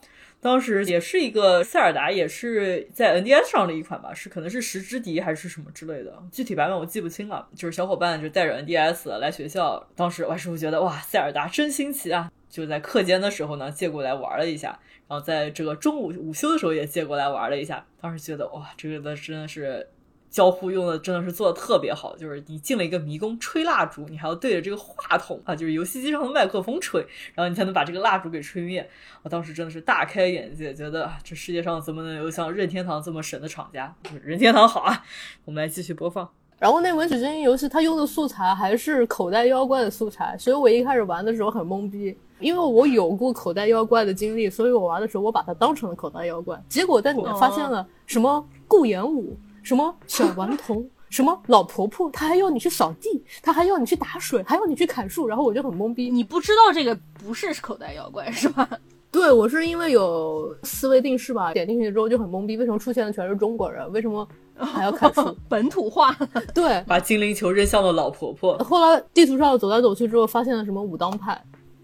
[0.46, 7.50] 当时也是一个塞尔达，也是在 NDS 上的一款吧，是可能是十之敌还是什么之类的，具体版本我记不清了。
[7.56, 19.90] 就是小伙伴就带着 NDS 来学校，当时我师傅觉得哇，塞尔达真新奇啊，就在课间的时候呢借过来玩了一下，然后在这个中午午休的时候也借过来玩了一下，当时觉得哇，这个的真的是。
[20.36, 27.00] 交互用的真的是做的特别好，就是你进了一个迷宫吹蜡烛，你还要对着这个话筒啊，就是游戏机上的麦克风吹，
[27.34, 28.86] 然后你才能把这个蜡烛给吹灭。
[29.24, 33.96] 我当时真的是大开眼界，觉得这世界上怎么能有像任天堂这么神的厂家？
[34.26, 35.06] 任天堂好啊！
[35.46, 36.30] 我们来继续播放。
[36.60, 46.62] 然后那文曲星游戏它用的素材还是口袋妖怪的素材，所以我一开始玩的时候很懵逼，因为我有过口袋妖怪的经历，所以我玩的时候我把它当成了口袋妖怪。
[46.68, 50.88] 结果在里面发现了什么顾炎武，什么小顽童。
[51.08, 56.10] 什么老婆婆，他还要你去扫地，他还要你去打水，还要你去砍树，然后我就很懵逼。
[56.10, 58.68] 你不知道这个不是口袋妖怪是吧？
[59.12, 63.90] 对我是因为有思维定式吧，点进去之后就很懵逼，为什么出现的全是中国人？
[63.94, 65.34] 为什么还要砍树？
[65.48, 66.14] 本土化。
[66.54, 68.58] 对， 把精灵球扔向了老婆婆。
[68.58, 71.42] 后来地图上走来走去之后，发现了什么武当派，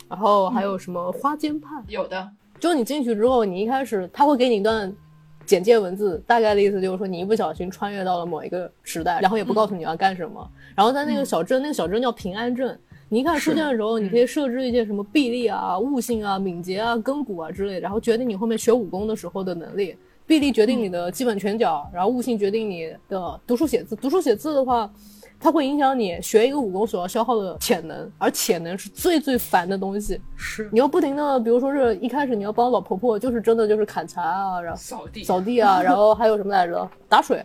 [0.09, 1.69] 然后还有什么花间派。
[1.87, 2.27] 有的，
[2.59, 4.93] 就你进去之后，你一开始他会给你一段。
[5.45, 10.49] 简介文字大概的意思就是说，你一不小心穿越到了某一个时代，然后也不告诉你要干什么。
[10.75, 12.77] 然后在那个小镇，那个小镇叫平安镇。
[13.09, 19.95] 你一开始出现的时候，你可以设置一些什么臂力啊、悟性啊、敏捷啊、根骨啊之类，然后决定你后面学武功的时候的能力。
[20.25, 23.95] 臂力决定你的基本拳脚，然后悟性决定你的读书写字。
[23.97, 24.89] 读书写字的话。
[25.41, 30.21] 它会影响你学一个武功所要消耗的潜能，而潜能是最最烦的东西。
[30.35, 36.87] 是，你要不停的，比如说是一开始你要帮老婆婆，就是真的就是砍柴啊，然后扫地扫地啊，然后还有什么来着？
[37.09, 37.43] 打水，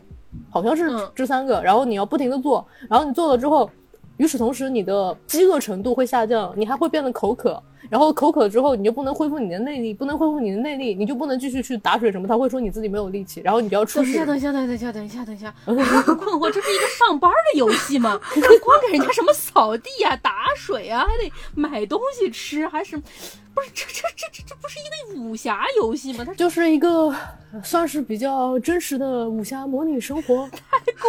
[0.51, 1.63] 好像是这三个。
[1.63, 3.71] 然后你要不停的做，然后你做了之后，
[4.17, 7.63] 与此同时你的饥饿程度会下降，你还会变得口渴。
[7.89, 12.27] 然后口渴之后，你就不能恢复你的内力，不能恢复你的内力，你就不能继续去打水什么。
[12.27, 14.13] 他会说你自己没有力气，然后你就要出去。
[14.13, 15.75] 等一下，等一下，等一下，等一下，等一下，我
[16.15, 18.19] 困惑，这是一个上班的游戏吗？
[18.35, 23.01] 你光给人家什么扫地啊、打水啊，还得买东西吃，还是？
[23.57, 26.23] 不是这这这这这不是一个武侠游戏吗？
[26.27, 27.11] 它就是一个
[27.65, 30.61] 算是比较真实的武侠模拟生活，太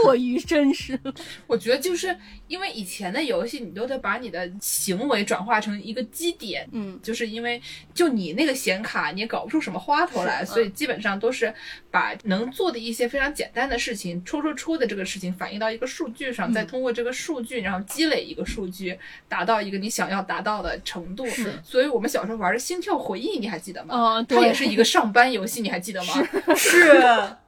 [0.02, 1.14] 过于真实了。
[1.46, 2.18] 我觉得就是
[2.48, 7.62] 因为以前的游戏，你都得把你的行为转化成一个基点，嗯，就是因为
[7.94, 11.54] 就你那个显卡，你也搞不出什么花头来，所以基本上都是
[11.92, 21.28] 把能做的一些非常简单的事情，戳戳戳的这个事情反映到一个数据上，再通过这个数据，然后积累一个数据，达到一个你想要达到的程度。
[21.62, 22.37] 所以我们小时候。
[22.38, 24.18] 玩的心跳回忆，你还记得吗？
[24.18, 26.14] 嗯，它也是一个上班游戏，你还记得吗？
[26.56, 27.02] 是。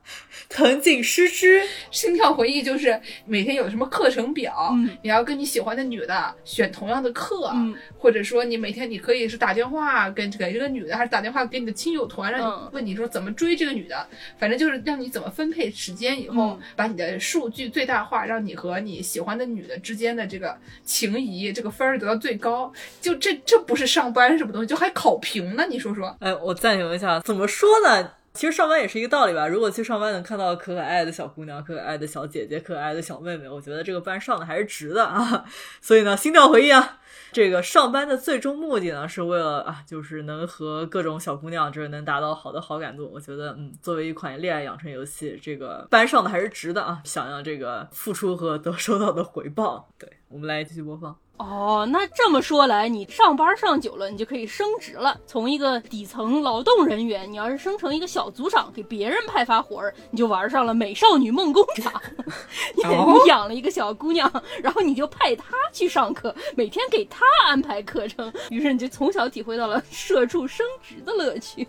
[0.49, 7.51] 藤井诗织心跳回忆就是每天有什么课程表，你要跟你喜欢的女的选同样的课，
[7.97, 14.07] 或者说你每天你可以是打电话跟给这个女的，还是打电话给你的亲友团，让你问你说怎么追这个女的，
[14.39, 22.71] 反正就是让你怎么分配时间，以后把你的数据最大化，让你和你喜欢的女的之间的这个情谊这个分儿得到最高。
[22.99, 25.65] 就这这不是上班什么东西，就还考评呢？
[25.69, 26.15] 你说说？
[26.19, 28.11] 哎，我暂停一下，怎么说呢？
[28.39, 29.45] 其实上班也是一个道理吧。
[29.45, 35.43] 如果去上班能看到可可爱的小姑娘、可可爱的小姐姐、可可爱的小妹妹，我觉得这个班上的还是值的啊。
[35.81, 36.99] 所以呢，心跳回忆啊，
[37.33, 43.11] 这个上班的最终目的呢，是为了啊，就是能和各种小姑娘，就是能达到好的好感度。
[43.13, 47.01] 我觉得，嗯，作为一款恋爱养成游戏，这个班上的还是值的啊。
[47.03, 51.13] 想要这个付出和得 收到的回报，对我们来继续播放。
[51.39, 55.17] 哦，那这么说来，你上班上久了，你就可以升职了。
[55.25, 61.99] 从一个底层劳动人员，你要是升成一个小组长，给别人派发活儿，你就玩上了美少女梦工厂。
[62.75, 62.83] 你
[63.29, 64.29] 养了一个小姑娘，
[64.61, 71.65] 然后你就派她去上课，每天给她安排课程，于是你就从小体会到了社畜升职的乐趣。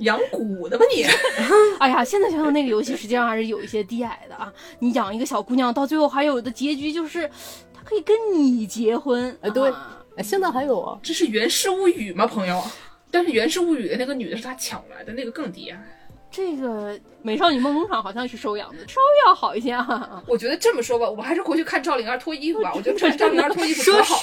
[0.00, 1.02] 养蛊的吧你？
[1.80, 4.52] 哎呀，现在想想那个游戏，实际上还是有一些低矮的啊。
[4.80, 7.30] 你养一个小姑娘，到最后还有的结局就是。
[7.84, 9.36] 可以跟你结婚？
[9.42, 9.70] 哎，对，
[10.16, 10.98] 哎，现在还有啊。
[11.02, 12.62] 这是《源氏物语》吗，朋友？
[13.10, 15.78] 但是《源氏物语》的那个女的是他抢来的，那个更低啊。
[16.30, 20.20] 这个《美少女梦工厂》好像是收养的，稍微要好一些啊。
[20.26, 22.72] 我觉得这么说吧，我还是回去看赵灵儿脱衣服吧。
[22.74, 24.18] 我觉得看赵灵儿脱衣服多好，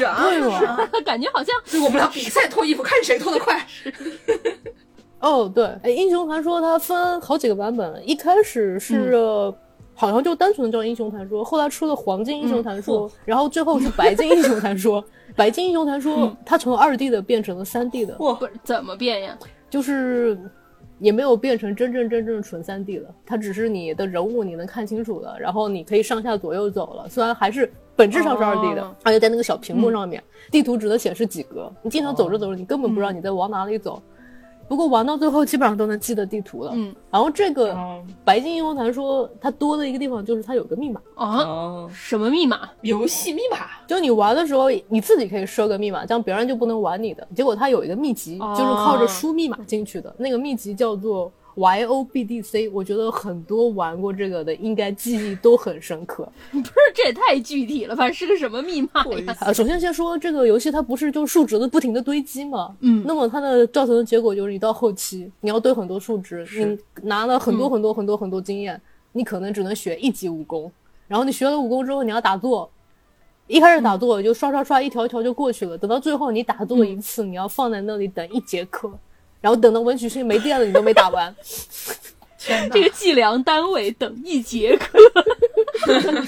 [1.05, 3.65] 感觉好像我们俩比赛脱衣服，看谁脱得快。
[5.21, 9.53] 哦，对，哎，《英雄传说》它分好几个版本，一开始是。
[9.93, 15.03] 好像就单纯的叫英雄传说，后来出了黄金英雄传说，然后最后是白金英雄传说。
[15.35, 19.37] 白金英雄传说它从二 D 的变成了三 D 的，不怎么变呀？
[19.69, 20.37] 就是
[20.99, 27.07] 也没有变成真正真正纯三 D 了，它只是你的人物你能看清楚了，然后你可以上下左右走了。
[27.07, 30.21] 虽然还是本质上是二 D 的，而且在那个小屏幕上面，
[30.51, 34.01] 地图只能显示几格，你经常走着走着，你根本不知道你在往哪里走。
[34.71, 36.71] 不过玩到最后基本上都能记得地图了。
[36.73, 37.73] 嗯，然后这个
[38.23, 42.69] 《白金英雄传说》它多的一个地方就是它有个密码啊，什么密码？
[42.79, 43.57] 游戏密码？
[43.85, 47.27] 就你玩的时候你自己可以设个密码，这样别人就不能玩你的。
[47.35, 50.15] 结果它有一个秘籍，就是靠着输密码进去的。
[50.17, 51.29] 那个秘籍叫做。
[51.55, 56.27] Y O B D C，我觉得很多玩过这个的应该记忆都很深刻。
[56.51, 58.11] 不是，这也太具体了吧？
[58.11, 59.35] 是个什么密码呀？
[59.41, 62.75] 啊，首先先说这个游戏，它不是就数值的不停的堆积嘛？
[62.79, 66.77] 嗯，那么它的造成的结果就是你到后期你要堆很多数值，你
[67.07, 68.79] 拿了很多很多很多很多经验，
[69.11, 70.71] 你可能只能学一级武功。
[71.07, 72.71] 然后你学了武功之后，你要打坐，
[73.47, 78.89] 一开始打坐就刷刷刷一条一条就过去了，等到最后你打坐一次，你要放在那里等一节课，
[79.41, 81.35] 然后等到文曲星没电了，你都没打完。
[82.37, 84.97] 天哪这个计量单位等一节课。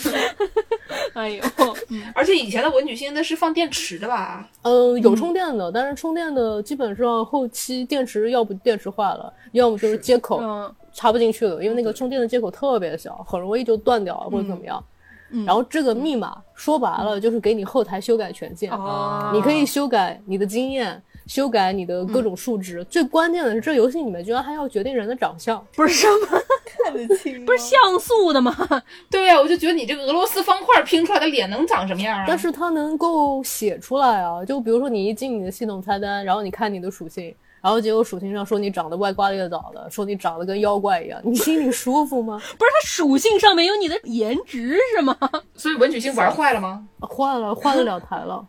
[1.13, 1.43] 哎呦，
[1.89, 4.47] 嗯而且以前的文曲星那是放电池的吧？
[4.63, 14.83] 嗯，有充电的，但是充电的基本上后期电池要不电池坏了，要么就是接口嗯插不进去了，因为那个充电的接口特别小，很容易就断掉或者怎么样。
[15.31, 22.83] 嗯然后这个密码说白了就是给你后台修改权限，哦，你可以修改你的经验，修改你的各种数值。
[22.85, 25.65] 最关键的是，这游戏里面居然还要决定人的长相。
[25.75, 26.41] 不是什么，
[26.83, 28.55] 看得清 吗，不是像素的吗？
[29.09, 32.25] 对呀、我就觉得你这个俄罗斯方块拼出来的脸能长什么样啊？
[32.27, 42.37] 但是它能够写出来啊，就比如说你一进你的系统菜单，然后你看你的属性，然后结果属性上说你长得歪瓜裂枣的，说你长得跟妖怪一样，你心里舒服吗？
[42.57, 45.17] 不是它属性上面有你的颜值是吗？
[45.55, 46.85] 所以文曲星玩坏了吗？
[46.99, 48.45] 换了，换了两台了，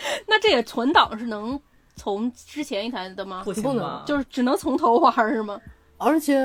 [0.26, 1.58] 那这也存档是能
[1.96, 3.42] 从之前一台的吗？
[3.44, 4.02] 不行不能？
[4.06, 5.60] 就是只能从头玩是吗？
[6.00, 6.38] 而且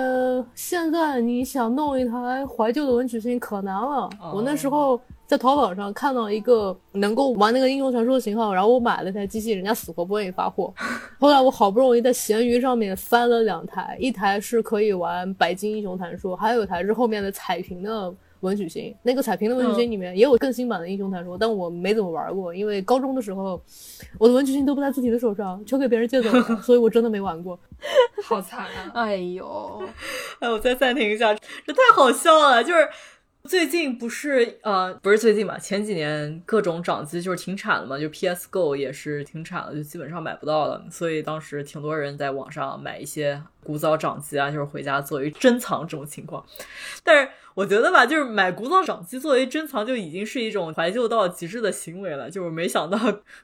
[0.56, 4.10] 现在你想弄一台怀旧的文曲星可难了。
[4.20, 10.74] 哦我那时候在淘宝上看到一个能够玩那个英雄传说的型号，然后我买了台机器，人家死活不愿意发货。
[11.20, 18.12] 后来我好不容易在闲鱼上面翻了两台，一台是可以玩白金英雄传说，还有一台是后面的彩屏的。
[18.44, 23.60] 文曲星那个彩屏的文曲星里面也有更新版的英雄传说，但我没怎么玩过，因为高中的时候
[24.20, 27.58] 我的文曲星都不在自己的手上，全给别人借走了，所以我真的没玩过。
[28.24, 28.92] 好惨啊！
[28.94, 29.84] 哎呦，
[30.40, 32.64] 哎，我再暂停一下，这太好笑了。
[32.64, 32.88] 就是
[33.50, 40.82] 最近不是呃，不是最近吧，前几年各种掌机就是停产了嘛，就 PS Go 也是停产了，就基本上买不到了。
[40.90, 46.46] 所以当时挺多人在网上买一些古早掌机啊，就是回家作为珍藏这种情况。
[47.04, 52.32] 但是我觉得吧，就是买古早掌机作为珍藏就已经是一种怀旧到极致的行为了。
[52.32, 52.98] 就是没想到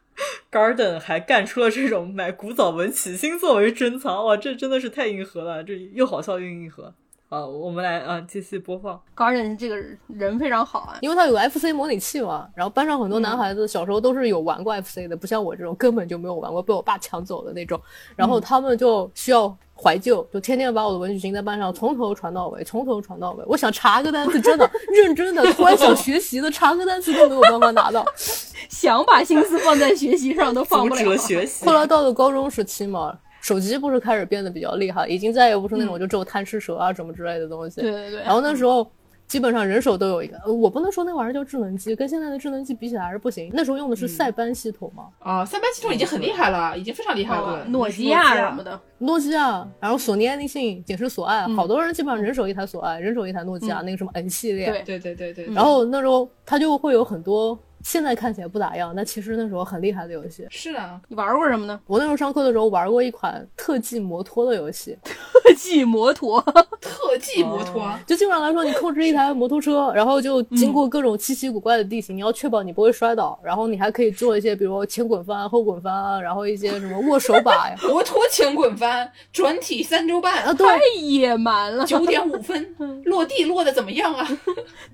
[0.49, 6.93] Garden 还干出了这种买古早文曲星作为珍藏，哇，这真的是太硬核了，这又好笑又硬核。
[7.29, 8.99] 啊，我们来啊，继续播放。
[9.13, 9.77] 高人这个
[10.07, 17.79] 人非常好啊，因为他有个 FC 模拟器嘛，然后班上很多男孩子小时候都是有玩过 FC 的，不像我这种根本就没有玩过，被我爸抢走的那种。
[18.15, 23.43] 然后他们就需要怀旧，就天天把我的文曲星在班上从头传到尾，从头传到尾。
[23.45, 28.03] 我想查个单词，真的认真的，突然想学习的，查个单词都没有办法拿到。
[28.69, 31.01] 想把心思放在学习上都放阻不了。
[31.03, 31.73] 止了学习后。
[31.73, 37.81] 来到了高中时期嘛，手机不是开始变得比较厉害，已经再也不是那种就只有贪吃蛇啊什么之类的东西。
[37.81, 38.89] 对对对，然后那时候
[39.27, 43.49] 基本上人手都有一个，呃我不能说那玩意儿叫智能机，跟现在的智能机比起来还是不行。
[43.53, 47.65] 那时候用的是塞班系统嘛，啊，塞班系统已经很厉害了，已经非常厉害哦了。
[47.65, 54.65] 诺基亚什么的，诺基亚，然后索尼爱立信、简氏索爱，好多人基本上人手一台索爱，人手一台诺基亚，那个什么 N 系列。
[54.71, 57.57] 对对对对对，然后那时候它就会有很多
[57.89, 60.45] 现在看起来不咋样，但其实那时候很厉害的游戏。
[60.51, 61.79] 是啊，你玩过什么呢？
[61.87, 66.39] 我那时候上课的时候玩过一款特技摩托的游戏， 特技摩托，
[66.79, 81.83] 特技摩托，就基本上来说，你控制一台摩托车，然后就经过各种稀奇古怪的地形，你要确保你不会摔倒，然后你还可以做一些，比如前滚翻、后滚翻啊，然后一些什么握手把呀， 摩托前滚翻，转体三周啊，半，啊，太野蛮了。
[81.87, 82.75] 九点五分，
[83.05, 84.27] 落地落的怎么样啊？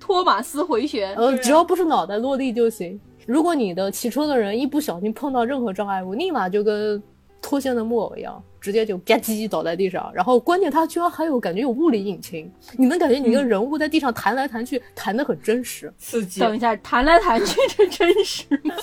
[0.00, 2.85] 托马斯回旋，呃，只要不是脑袋落地就行。
[3.26, 7.02] 如果你的骑车的人一不小心碰到任何障碍物，立马就跟
[7.42, 10.10] 脱线的木偶一样，直接就吧唧倒在地上。
[10.12, 15.92] 然后关键他居然还有感觉有物理引擎，你能感觉你的人物在地上弹来弹去，弹得很真实。
[15.96, 16.40] 刺激！
[16.40, 18.74] 等一下，弹来弹去，这真实吗？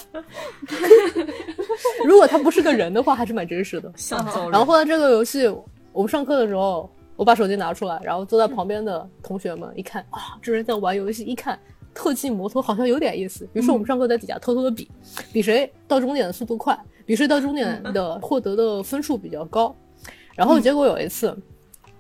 [2.05, 3.91] 如果他不是个人的话，还是蛮真实的。
[4.51, 5.47] 然后后来这个游戏，
[5.91, 11.59] 我们上课的时候，我把手机拿出来，然后坐在旁边的同学们一看，啊，这人在玩游戏，一看
[11.93, 13.45] 特技摩托好像有点意思。
[13.53, 14.89] 比如说我们上课在底下偷偷的比，
[15.31, 19.75] 比谁到终点的速度快，比谁到终点的 获得的分数比较高。
[20.35, 21.35] 然后结果有一次，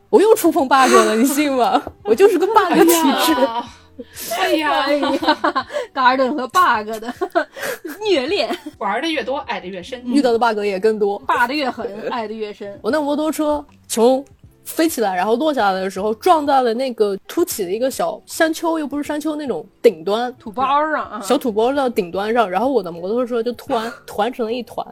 [0.09, 1.81] 我又触碰 bug 了，你信吗？
[2.03, 3.41] 我就是个 bug 体质。
[3.41, 3.69] 呀，
[4.39, 7.13] 哎呀哎， 呀，Garden 和 Bug 的
[8.01, 10.01] 虐恋，玩的越多，爱的越深。
[10.03, 11.19] 遇到的 bug 也更多。
[11.19, 12.79] 霸的越狠，爱的越深。
[12.81, 14.25] 我那摩托车从
[14.65, 24.85] 飞起来，然后落下来的时候撞在了那个凸起的一个小山丘，又不是山丘那种顶端，土包上啊，小土包的顶端上，然后我的摩托车就突然 团成了一团，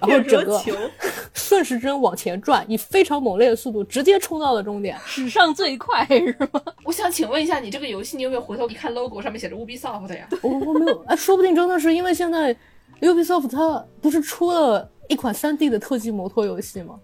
[0.00, 0.72] 然后整个球，
[1.34, 4.96] 顺时针往前转，以非常猛烈的速度直接冲到了终点。
[5.04, 6.60] 史上最快是吗？
[6.84, 10.28] 我想请问一下，你这个游戏你有没有回头一看 logo 上面写着 Ubisoft 呀？
[10.42, 12.56] 我我没有，哎，说不定真的是因为现在
[13.00, 16.94] Ubisoft 它不是出了一款 3D 的特技摩托游戏吗？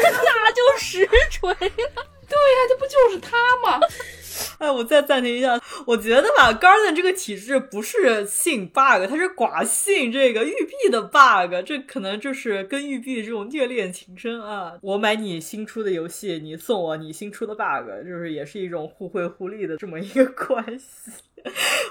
[0.00, 1.58] 那就实锤了。
[2.28, 3.80] 对呀，这不就是他吗？
[4.58, 14.74] 哎，我再暂停一下，我觉得吧，Garden 这个体质不是性 bug，它是寡性这个玉璧的 bug，这可能就是跟玉璧这种虐恋情深啊。
[14.82, 21.10] 我买你新出的游戏，你送我你新出的 bug，就是也是一种互惠互利的这么一个关系。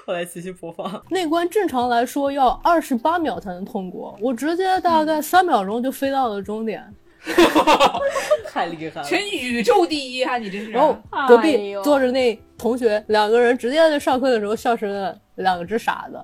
[0.06, 1.04] 我来继续播放。
[1.10, 6.94] 那关正常来说要二十八秒才能通过，我直接大概三秒钟就飞到了终点。
[8.50, 9.08] 太厉害了！
[9.08, 10.38] 全宇宙第一啊！
[10.38, 10.72] 你这是。
[10.72, 10.98] 然后
[11.28, 16.20] 隔哎壁呦坐着那同学，两个人直接在上课的时候笑成了两只傻子。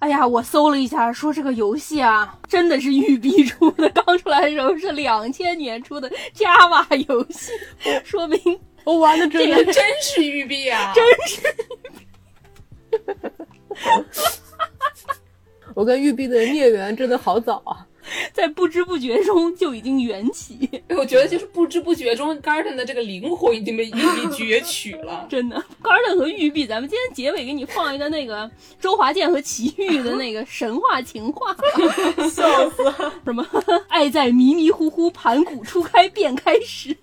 [0.00, 7.52] 哎呀，我搜了一下，说这个游戏啊，真的是育碧出的，刚出来的时候是两千年出的 Java 游戏，
[8.04, 8.40] 说明
[8.84, 10.92] 我玩的真的这个真是玉碧啊！
[10.94, 11.42] 真是
[15.74, 17.86] 我跟育碧的孽缘真的好早啊！
[18.32, 23.98] 在不知不觉中就已经缘起，我觉得就是不知不觉中，Garden 的这个灵魂已经被玉璧
[24.32, 25.26] 攫取了。
[25.30, 25.56] 真的。
[25.82, 28.50] Garden 和玉璧，咱们今天结尾给你放一个那个
[28.80, 31.56] 周华健和齐豫的那个神话情话，
[32.30, 33.12] 笑死了！
[33.24, 33.46] 什么
[33.88, 36.96] 爱在迷迷糊糊，盘古初开便开始。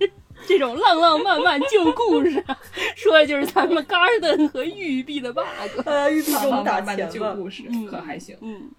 [0.47, 2.43] 这种浪浪漫漫旧故事，
[2.95, 5.41] 说的就是咱们 Garden 和育碧的 bug。
[5.85, 7.19] 呃，玉璧给我们打慢慢的钱。
[7.19, 8.35] 旧故事嗯可还行。
[8.41, 8.69] 嗯，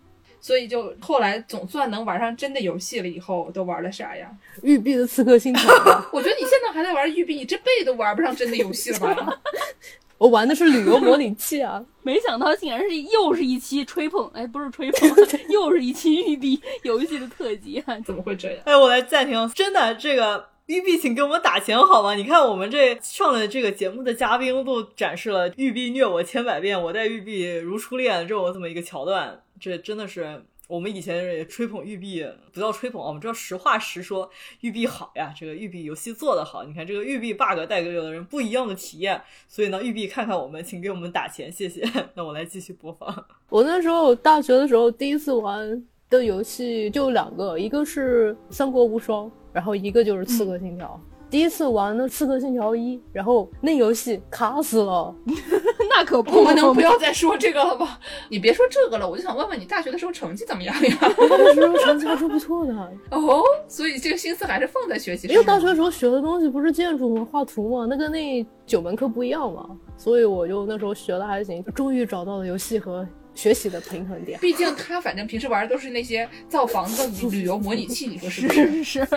[0.46, 4.30] 所以就后来总算能玩上真的游戏了，以后都玩了啥呀？
[4.62, 5.68] 育碧的《刺客信条》，
[6.14, 9.40] 我觉得你现在还在玩育碧，你这辈子都玩不上真的游戏了吧？
[10.18, 11.84] 我玩的是旅游模拟器啊。
[12.04, 15.10] 没想到竟然是又是一期吹捧，哎，不是吹捧，
[15.50, 17.98] 又是一期育碧游戏的特辑啊！
[18.06, 18.58] 怎么会这样？
[18.66, 20.50] 哎，我来暂停，真的这个。
[20.66, 22.14] 育碧，请给我们打钱好吗？
[22.14, 34.28] 你看我们这上了这个节目的嘉宾都展示了育碧虐我千百遍，我待育碧如初恋这种这么一个桥段，这真的是我们以前也吹捧玉碧，不叫吹捧啊，我们知道实话实说，
[34.60, 36.64] 玉碧好呀，这个玉碧游戏做得好。
[36.64, 41.88] 你看这个玉碧 bug 带给有的人不一样的体验，所以呢，玉碧看看我们，请给我们打钱，谢谢。
[42.14, 43.26] 那我来继续播放。
[43.48, 51.00] 我那时候大学的时候第一次玩的游戏就两个，一个是《三国无双》，然后一个就是《刺客信条》。
[51.28, 55.14] 第一次玩的《刺客信条一》，然后那游戏卡死了。
[55.88, 57.98] 那可不，我们能不要再说这个了吧？
[58.28, 60.96] 你别说这个了，我就想问问你大学的时候成绩怎么样呀？
[61.00, 62.72] 大学时候成绩还是不错的，
[63.10, 65.34] 哦，所以这个心思还是放在学习上。
[65.34, 67.26] 因为大学的时候学的东西不是建筑吗？
[67.30, 73.06] 画图吗，那跟那九门课不一样嘛，所以我就那时候学的还行，终于找到了游戏和
[73.36, 74.36] 学习的平衡点。
[74.40, 78.82] 毕竟他反正平时玩的都是那些造房子、 旅游模拟器， 你说是不是？
[78.82, 79.08] 是是，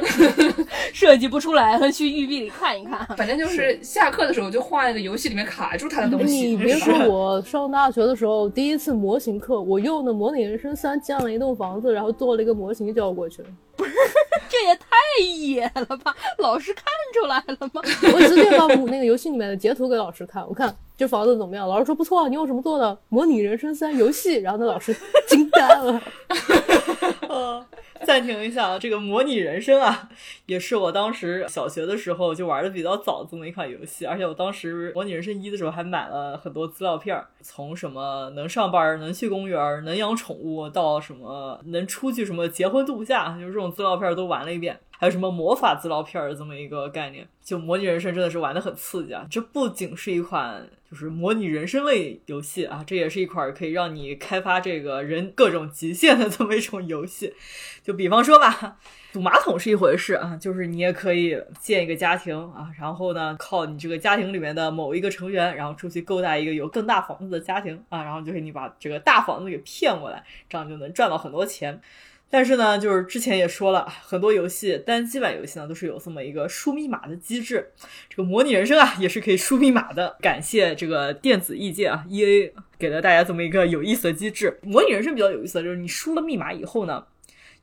[0.94, 3.04] 设计不出来了，去育碧里看一看。
[3.18, 6.50] 反正就是下课的时候就画那个游戏里面卡住他的东西。
[6.50, 13.48] 你别说，我上大学的时候第一次模型课，我用的《模拟人生三》建了一栋房子，然后做了一个模型交过去了。
[14.50, 16.14] 这也太野了吧！
[16.40, 17.82] 老师看出来了吗？
[18.14, 21.66] 我直接把我那个游戏里面的截图给老师看，我看这房子怎么样？
[21.66, 22.86] 老师说不错，你用什么做的？
[23.08, 24.42] 《模拟人生三》游戏。
[24.42, 24.94] 然后那老师
[25.30, 26.02] 惊呆了。
[27.30, 27.66] 呃，
[28.04, 30.10] 暂停一下啊，这个模拟人生啊，
[30.46, 44.78] 也是我当时小学的时候就玩的比较早这么一款游戏，而且我当时模拟人生一的时候还买了很多资料片儿，从什么能上班、能去公园、能养宠物，到什么能出去什么结婚度假，就是这种资料片都玩了一遍。
[45.02, 49.26] 还有什么魔法资料片儿这么一个概念，就模拟人生真的是玩的很刺激啊！
[49.32, 57.34] 这不仅是一款就是模拟人生类游戏啊，这也是一款可以让你开发这个人各种极限的这么一种游戏。
[57.82, 58.78] 就比方说吧，
[59.14, 71.80] 堵马桶是一回事啊，就是你也可以建一个家庭啊，然后呢，靠你这个家庭里面的某一个成员，然后出去勾搭一个有更大房子的家庭啊，然后就给你把这个大房子给骗过来，这样就能赚到很多钱。
[72.30, 77.72] 但是呢，就是之前也说了，很多游戏单机版游戏呢都是有这么一个输密码的机制。
[78.08, 80.16] 这个模拟人生啊，也是可以输密码的。
[80.22, 84.60] 感谢这个电子艺界啊，E A 给了大家这么一个有意思的机制。
[84.62, 87.04] 模拟人生比较有意思的就是你输了密码以后呢。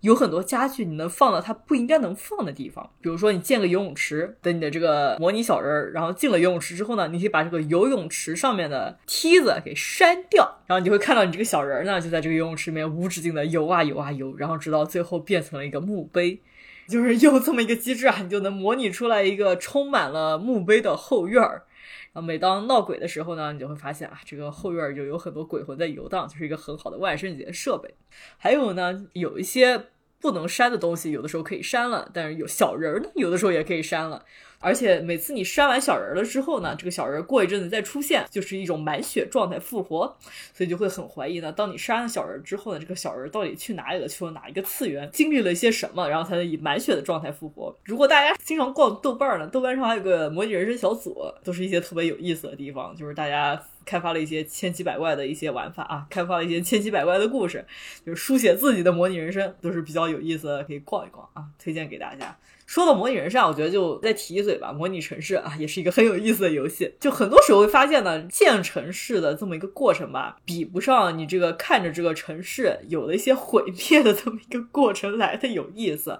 [0.07, 16.41] 有很多家具你能放到它不应该能放的地方，比如说你建个游泳池，等你的这个模拟小人儿，然后进了游泳池之后呢，你可以把这个游泳池上面的梯子给删掉，然后你就会看到你这个小人儿呢就在这个游泳池里面无止境的游啊游啊游，然后直到最后变成了一个墓碑。
[16.89, 21.65] 就是有这么一个机制啊，你就能模拟出来一个充满了墓碑的后院儿。
[22.13, 27.93] 然后每当闹鬼的时候呢，你就会发现啊，这个后院儿就有很多鬼魂在游荡，就是一个很好的万圣节设备。
[28.39, 29.87] 还有呢，有一些
[30.21, 34.25] 不能删的东西，有的时候可以删了，但是有小人儿呢，有的时候也可以删了。
[34.59, 40.17] 而且每次你删完小人了之后呢，这个小人过一阵子再出现，就是一种满血状态复活，
[40.53, 41.53] 所以就会很怀疑呢。
[41.53, 44.09] 当你删了小人之后呢，这个小人到底去哪里了？
[44.09, 45.09] 去了哪一个次元？
[45.13, 46.09] 经历了一些什么？
[46.09, 47.77] 然后才能以满血的状态复活？
[47.85, 57.65] 如果大家经常逛豆瓣呢，豆瓣上还有个模拟人生小组，都是一些特别有意思的地方，就是大家开发了一些千奇百怪的一些玩法啊，开发了一些千奇百怪的故事，
[58.05, 62.37] 就是书写自己的模拟人生，都是比较有意思的，可以逛一逛啊，推荐给大家。
[62.67, 64.73] 说到模拟人上，我觉得就再提一嘴吧。
[64.73, 66.93] 模拟城市啊，也是一个很有意思的游戏。
[66.99, 76.19] 就很多时候会发现呢，建城市的这么一个过程吧，比不上你这个看着这个城市有了一些毁灭的这么一个过程来的有意思。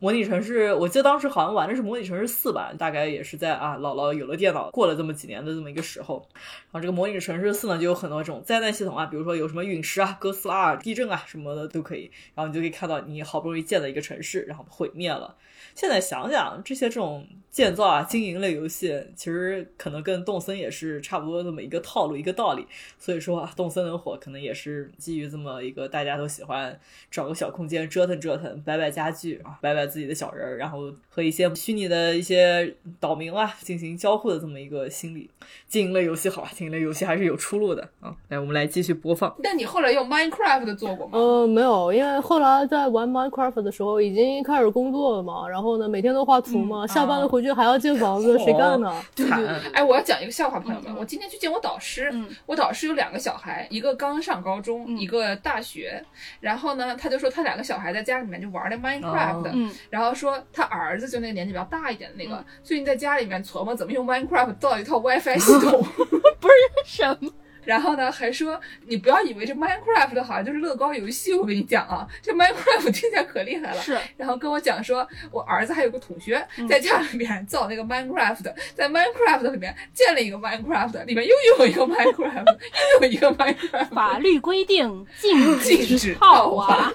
[0.00, 6.26] 模拟城市，我记得当时好像玩的是模拟城市四吧，大概也是在啊姥姥有了电脑，过了这么几年的这么一个时候。
[6.32, 12.10] 然后这个模拟城市四呢，就有很多这种灾难系统啊，比如说有什么陨石啊、哥斯拉啊、地震啊什么的都可以。
[12.34, 15.36] 然后你就可以看到你好不容易建的一个城市，然后毁灭了。
[15.74, 22.66] 现在想想，这些这种建造啊、经营类游戏，其实可能跟动森也是差不多这么一个套路、一个道理。
[22.98, 26.78] 所以说啊，动森能火，可能也是基于这么一个大家都喜欢
[27.10, 35.28] 找个小空间折腾折腾，摆摆家具啊，摆摆自己的小人儿，然后和一些虚拟的一些岛民啊进行交互的这么一个心理。
[35.66, 38.14] 经营类游戏好，经营类游戏还是有出路的啊！
[38.28, 39.34] 来，我们来继续播放。
[39.38, 41.18] 那你后来用 Minecraft 做过吗？
[41.18, 48.92] 呃，没有，因为后来在玩 Minecraft 的时候已经开始工作了嘛，然后呢，每天都画图嘛，下班了回去还要建房子，谁干呢？
[49.14, 49.26] 对，
[49.72, 52.12] 哎，我要讲一个笑话，朋友们，我今天去见我导师，
[52.46, 56.02] 我导师有两个小孩，一个刚上高中，一个大学，
[56.40, 65.86] 然后呢，他就说他两个小孩在家里面就玩那 Minecraft，然后说他儿子就那个年纪比较大一点的那个，最近在家里面琢磨怎么用 Minecraft 造一套 WiFi 系统。
[66.40, 67.30] 不是什么，
[67.64, 73.80] 然后呢，还说你不要以为这 Minecraft 好像就是乐高游戏，我跟你讲啊，这 Minecraft 听起来可厉害了。
[73.80, 82.56] 是，然后跟我讲说，我儿子还有个同学在家里面造那个 Minecraft，在 Minecraft 里面建了一个 Minecraft，里面又有一个 Minecraft，
[83.00, 83.88] 又有一个 Minecraft。
[83.90, 86.92] 法律规定禁禁止套娃。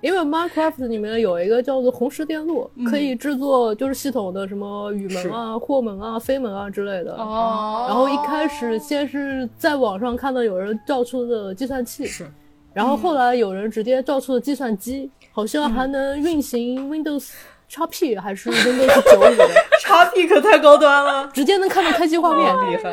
[0.00, 7.14] 因为 Minecraft 里面有一个叫做红石电路，可以制作就是系统的什么雨门啊、货门啊、飞门啊之类的。
[7.16, 7.86] 哦。
[7.88, 12.26] 然后一开始先是在网上看到有人造出的计算器，是。
[12.72, 17.30] 然后后来有人直接造出了计算机，好像还能运行 Windows
[17.70, 19.48] XP 还是 Windows 九五的。
[19.86, 22.90] XP 可太高端了，直接能看到开机画面，厉害。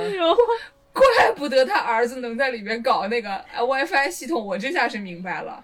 [0.93, 5.63] 怪不得他儿子能在里面搞那个 WiFi 系统，我这下是明白了。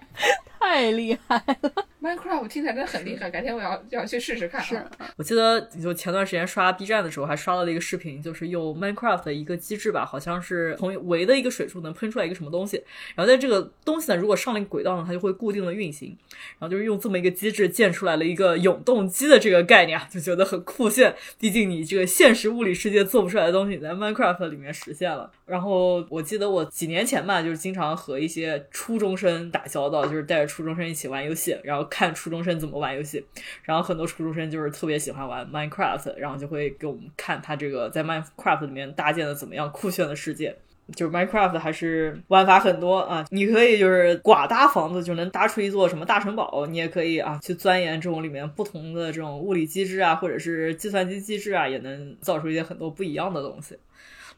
[0.58, 1.72] 太厉害了
[2.02, 4.60] ！Minecraft 听起来真的很厉害，改天我要要去试试看。
[4.60, 4.78] 是
[5.16, 12.76] 我记得就前段时间刷 B 站的时候，还刷到了一个视频，就是用 Minecraft 的一个机制吧，好像是从围的一个水柱能喷出来一个什么东西，
[13.14, 16.14] 然后在这个东西呢，如果上了一个轨道呢，它就会固定的运行。
[16.58, 21.14] 然后就是用这么一个机制建出来了一个永动机的这个概念，就觉得很酷炫。
[21.38, 25.19] 毕竟你这个现实物理世界做不出来的东西，在 Minecraft 里面实现了。
[25.46, 33.24] 然后我记得我几年前吧，就是经常和一些初中生打交道，就是带着初中生一起玩游戏，然后看初中生怎么玩游戏。
[33.62, 40.56] 然后很多初中生就是特别喜欢玩 Minecraft，然后就会给我们看他这个在 Minecraft 里面搭建的怎么样酷炫的世界。
[40.96, 53.78] 就是 Minecraft 还是玩法很多啊，你可以就是寡搭房子就能搭出一座什么大城堡，你也可以啊去钻研这种里面不同的这种物理机制啊，或者是计算机机制啊，也能造出一些很多不一样的东西。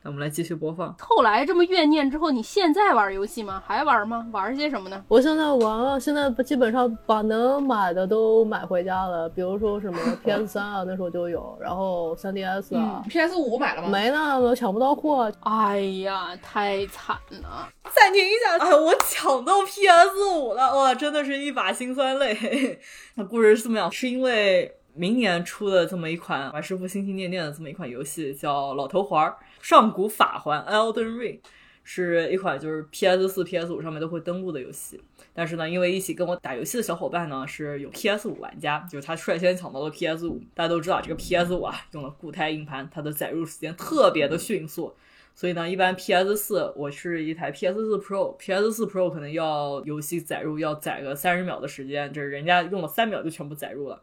[0.04, 0.94] 那我们来继续播放。
[0.98, 3.62] 后来这么怨念之后，你现在玩游戏吗？
[3.64, 4.26] 还玩吗？
[4.32, 5.04] 玩些什么呢？
[5.06, 9.28] 我现在玩了，现在基本上把能买的都买回家了。
[9.28, 13.88] 比如说什么 PS 三啊，那时候就有，然后 3DS 啊，PS 五买了吗？
[13.88, 15.32] 没呢，我抢不到货。
[15.40, 17.68] 哎呀，太惨了！
[17.94, 22.80] 暂停一下，哎， 我抢到 PS 五了，哇，真的是一把辛酸泪。
[23.14, 29.30] 那故事是这么样，是因为明年出的这么一款，马师傅心心念念的这么一款游戏，叫《老头环》。
[29.62, 31.38] 上古法环 Elden Ring
[31.84, 35.00] 是一款就是 PS 四、PS 五上面都会登录的游戏，
[35.32, 40.40] 但是呢，因为一起跟我打游戏的小伙伴呢是有 PS 五玩家，就是他率先抢到了 PS 五。
[40.54, 44.94] 大家都知道这个 PS 五啊，用了固态硬盘，它的载入时间特别的迅速，
[45.34, 54.02] 所以呢，一般 PS 四我是一台 PS 四 Pro，PS 四 Pro 可能要游戏载入要载个三十秒的时间，就是人家用了三秒就全部载入了。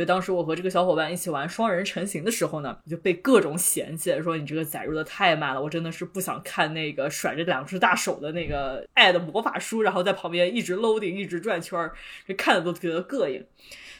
[0.00, 11.92] 所以当时我和这个小伙伴一起玩双人成行的时候呢，就被各种嫌弃，说你这个载入的太慢了，我真的是不想看那个甩着两只大手的那个爱的魔法书，然后在旁边一直 loading，一直转圈儿，
[12.26, 13.44] 这看的都觉得膈应。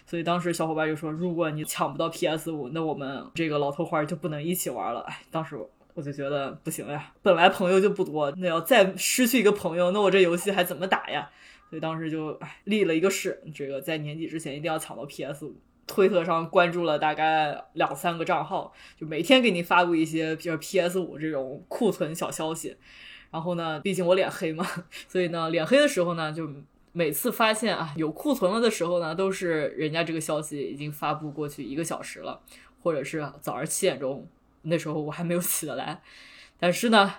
[0.07, 5.01] 所以当时小伙伴就说，如果你抢不到 PS 五，那我们这个老头花就不能一起玩了。
[5.01, 5.55] 哎，当时
[5.93, 11.29] 我就觉得不行呀，本来朋友就不多，那要再失去一个朋友，那我这游戏还怎么打呀？
[11.69, 15.55] 所以当时就哎立了一个誓，这个在年底之前一定要抢到 PS 五。
[15.91, 22.77] 推特上关注了大概两三个账号，就每天给你发布一些比如 PS 五这种库存小消息。
[23.33, 24.65] 然后呢，毕竟我脸黑嘛，
[25.09, 26.49] 所以呢，脸黑的时候呢，就
[26.93, 32.41] 每次发现啊有库存了的时候呢，都是人家这个消息已经发布过去一个小时了，
[32.83, 34.29] 或者是早上七点钟，
[34.63, 36.01] 那时候我还没有起得来。
[36.59, 37.13] 但是呢。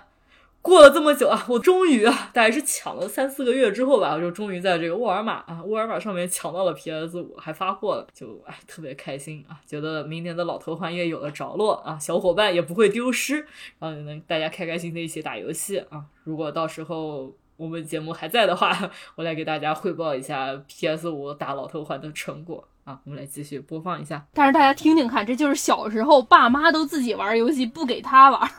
[0.62, 13.44] 过了这么久啊，我终于啊，大概是抢了三四个月之后吧，我就终于在这个沃尔玛啊，沃尔玛上面抢到了 PS 五，还发货了，就哎特别开心啊，觉得明年的老头环也有了着落啊，小伙伴也不会丢失，
[13.80, 16.04] 然后就能大家开开心心一起打游戏啊。
[16.22, 22.68] 如果到时候我们节目还在的话，我来给大家汇报一下 PS 五打老头环的成果。
[22.84, 24.24] 啊，我们来继续播放一下。
[24.34, 28.50] 但是大家听听看，这就是小时候爸妈都自己玩游戏不给他玩，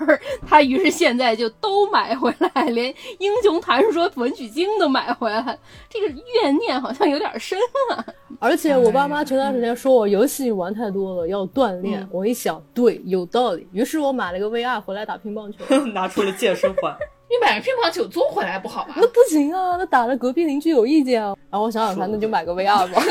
[0.48, 5.60] 他于是现在就都买回来，连《英雄传说文曲星》都买回来，
[5.90, 7.60] 这个怨念好像有点深
[7.92, 8.06] 啊。
[8.40, 12.06] 而且我爸妈前段时间说我游戏玩太多了，要锻炼。
[12.12, 13.68] 我一想，对，有道理。
[13.72, 15.64] 于是我买了个 VR 回来打乒乓球，
[15.94, 16.94] 拿出了健身环。
[17.34, 18.94] 你买个乒乓球桌回来不好吧？
[18.96, 21.36] 那不行啊，那打了隔壁邻居有意见啊。
[21.50, 23.02] 然后我想想看，那就买个 VR 吧。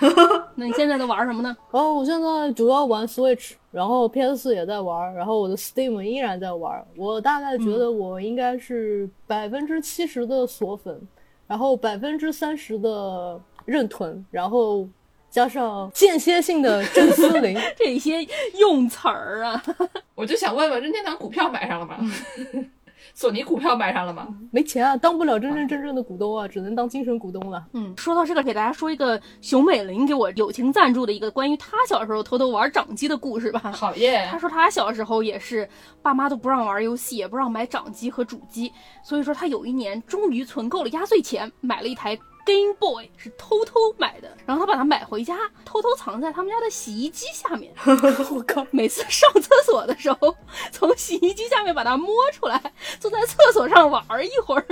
[0.56, 1.56] 那你现在都玩什么呢？
[1.70, 6.84] 哦，我现在主要玩 Switch，然后 PS 四也在玩，然后我的 Steam 依然在玩。
[6.96, 11.00] 我大概觉得我应该是百分之七十的锁粉，
[11.46, 14.88] 然后百分之三十的认屯，然后
[15.30, 18.26] 加上间歇性的真丝灵 这些
[18.58, 19.62] 用词儿啊。
[20.14, 21.98] 我就想问问，任天堂股票买上了吗？
[23.14, 24.28] 索尼股票买上了吗？
[24.50, 27.64] 没钱啊，当不了真真正正的股东啊，只能当精神股东了。
[27.74, 33.72] 嗯，说到这个，给大家说一个熊美玲给我友情赞助的一个关于她小时候偷偷玩掌机的故事吧。
[33.74, 34.26] 好耶！
[34.30, 35.68] 她说她小时候也是，
[36.02, 38.72] 爸妈都不让玩游戏，也不让买掌机和主机，
[39.02, 42.18] 所以说她有一年终于存够了压岁钱，买了一台。
[42.44, 47.72] Game Boy 是偷偷买的，然后他把它买回家，偷偷藏在他们家的洗衣机下面。
[48.30, 48.66] 我靠！
[48.70, 50.34] 每次上厕所的时候，
[50.72, 52.60] 从洗衣机下面把它摸出来，
[52.98, 54.66] 坐在厕所上玩一会儿。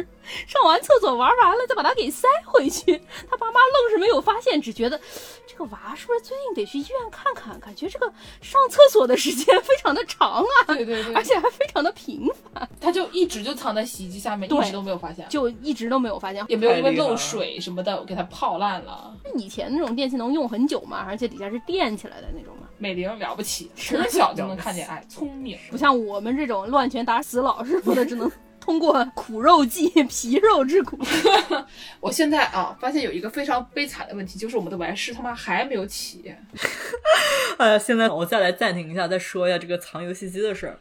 [0.46, 3.00] 上完厕所玩完了，再把它给塞回去。
[3.30, 5.00] 他爸妈愣是没有发现，只觉得
[5.46, 7.58] 这个娃是不是最近得去医院看看？
[7.60, 8.06] 感觉这个
[8.42, 12.68] 上厕所的时间非常的长啊，对对对，而且还非常的频繁。
[12.80, 17.57] 他就一直就藏在洗衣机下面，一直都没有发现，就一直都没有发现，也没有因为漏水。
[17.60, 19.14] 什么的，我给它泡烂了。
[19.24, 22.68] 那以前那种电器能用很久吗，而且底下是垫起来的那种吗。
[22.78, 25.58] 美玲了不起，从小就能看见爱，聪明。
[25.70, 28.30] 不像我们这种乱拳打死老师傅的，只能
[28.60, 30.96] 通过苦肉计，皮肉之苦。
[32.00, 36.32] 我现在啊，发现有一个非常悲惨的问题，就是我们的玩师他妈还没有起。
[37.58, 40.78] 呃，现在我再来暂停一下，再说一下这个藏游戏机的事儿。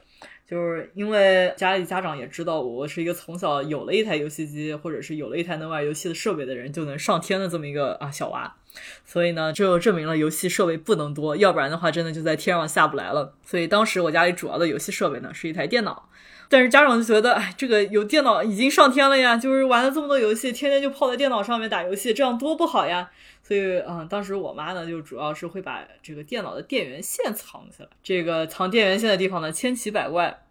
[0.49, 8.55] 就是因为家里家长也知道我是一个从小有了一台游戏机，或者是有了一台能玩游戏的设备的人，就能上天的这么一个啊小娃，
[9.03, 13.33] 所以呢，这就证明了游戏设备不能多，要不然的话，真的就在天上下不来了。
[13.45, 16.07] 所以当时我家里主要的游戏设备呢是一台电脑，
[16.49, 23.09] 但是家长就觉得，哎，这个有电脑已经上天了呀，就是玩了这么多游戏，天天就泡在电脑上面打游戏，这样多不好呀。
[23.43, 27.89] 所以，嗯，当时我妈呢，就主要是会把这个电脑的电源线藏起来。
[28.03, 30.41] 这个藏电源线的地方呢，千奇百怪。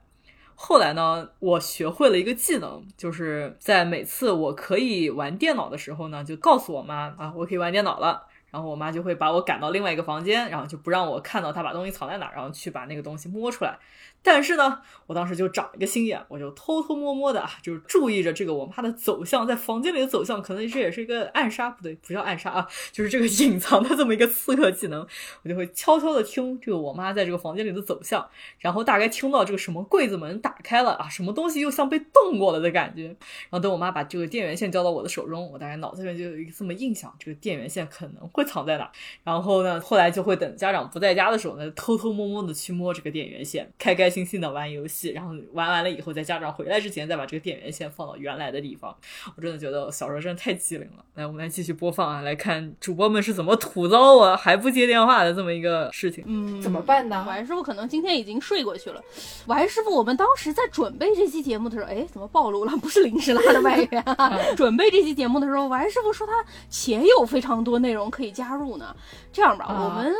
[0.54, 8.26] 后来呢，我学会了一个技能，就是在每次我可以玩电脑的时候呢，就告诉我妈啊，我可以玩电脑了。
[8.50, 13.76] 然后我妈就会把我赶到另外一个房间，然后就不让我看到她把东西藏在哪，然后去把那个东西摸出来。
[14.26, 25.06] 但是呢，我当时就长了一个心眼，我就偷偷摸摸的啊，就是注意着这个我妈的走向，在房间里的走向，可能这也是一个暗杀，不对，不叫暗杀啊，就是这个隐藏的这么一个刺客技能。
[25.44, 28.28] 我就会悄悄的听这个我妈在这个房间里的走向，
[28.58, 33.04] 然后大概听到这个什么柜子门打开了啊，什么东西又像被动过了的感觉。
[33.04, 38.90] 然后等我妈把这个电源线交到我的手中，我大概脑子里面就有一个这么印象，这个电源线可能会藏在哪。
[39.22, 45.10] 然后呢，后来就会等家长不在家的时候呢，偷偷摸摸的去摸这个电源线，开开心心的玩游戏。
[45.10, 48.96] 然后玩完了以后，在家长回来之前，再把这个电源线放到原来的地方。
[49.36, 51.04] 我真的觉得小时候真的太机灵了。
[51.16, 56.24] 来，我们来继续播放啊，来看主播们是怎么吐槽我还不接电话的这么一个事情。
[56.26, 57.22] 嗯，怎么办呢？
[57.28, 59.02] 王师傅可能今天已经睡过去了。
[59.46, 62.74] 王师傅，我们当时在准备这期节目的时候，哎，怎么暴露了？
[62.78, 64.04] 不是临时拉的外援。
[64.56, 66.32] 准备这期节目的时候，王师傅说他
[66.70, 68.96] 且有非常多内容可以加入呢。
[69.32, 70.14] 这样吧，我们。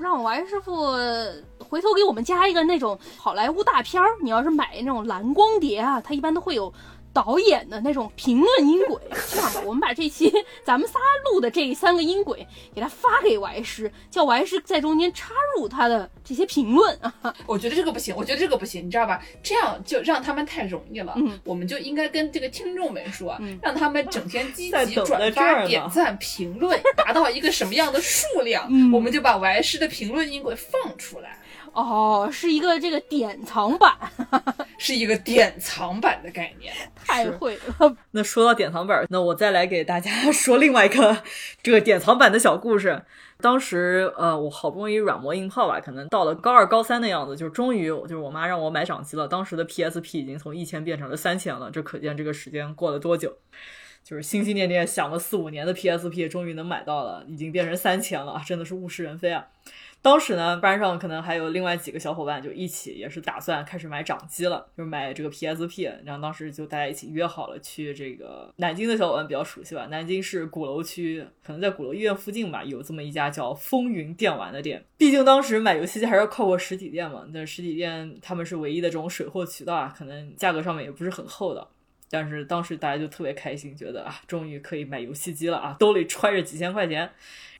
[0.00, 0.92] 让我王师傅
[1.58, 4.08] 回头给我们加一个那种好莱坞大片儿。
[4.22, 6.72] 你要是买那种蓝光碟啊，它一般都会有
[7.12, 8.98] 导演的那种评论音轨。
[9.30, 10.32] 这样吧，我们把这期
[10.64, 17.12] 咱们仨录的这三个音轨给他发给王师，叫王师在中间插入他的这些评论啊。
[17.46, 19.22] 我觉得这个不行，我觉得这个不行，你知道吧？
[19.42, 21.14] 这样就让他们太容易了。
[21.16, 31.38] 嗯，我们就应该跟这个听众们说，嗯让他们整天积极转发、点赞、评论，达到一个什么样的数量， 嗯我们就把王师的评论音轨放出来，
[31.72, 33.96] 哦，是一个这个典藏版，
[34.78, 36.72] 是一个典藏版的概念。
[36.96, 37.96] 太会了。
[38.10, 41.22] 那说到典藏本儿，那我再来给大家说另外一个
[41.62, 43.02] 这个典藏版的小故事。
[43.42, 49.26] 当时，呃，我好不容易软磨硬泡吧，可能到了高二、高三的样子，就是终于，就是我妈让我买掌机了。
[49.26, 53.38] 当时的 PSP 已经从一千变成了三千了，这可见这个时间过了多久。
[54.02, 59.46] 就是心心念念想了四五年的 PSP 终于能买到了，已经变成三千了，真的是物是人非啊！
[60.02, 65.92] 当时呢，班上可能还有另外几个小伙伴就一起也是打算开始买掌机了，就是买这个 PSP。
[66.04, 74.82] 然后当时就大家一起约好了去这个南京的小伙伴比较熟悉吧，南京市鼓楼区，可能在鼓楼医院附近吧，有这么一家叫风云电玩的店。
[74.96, 81.70] 毕竟当时买游戏机还是要靠过实体店嘛，那实体店他们是唯一的这种水货渠道啊，可能价格上面也不是很厚道。
[82.12, 87.08] 但是当时大家就特别开心，觉得啊，终于可以买游戏机了啊，兜里揣着几千块钱，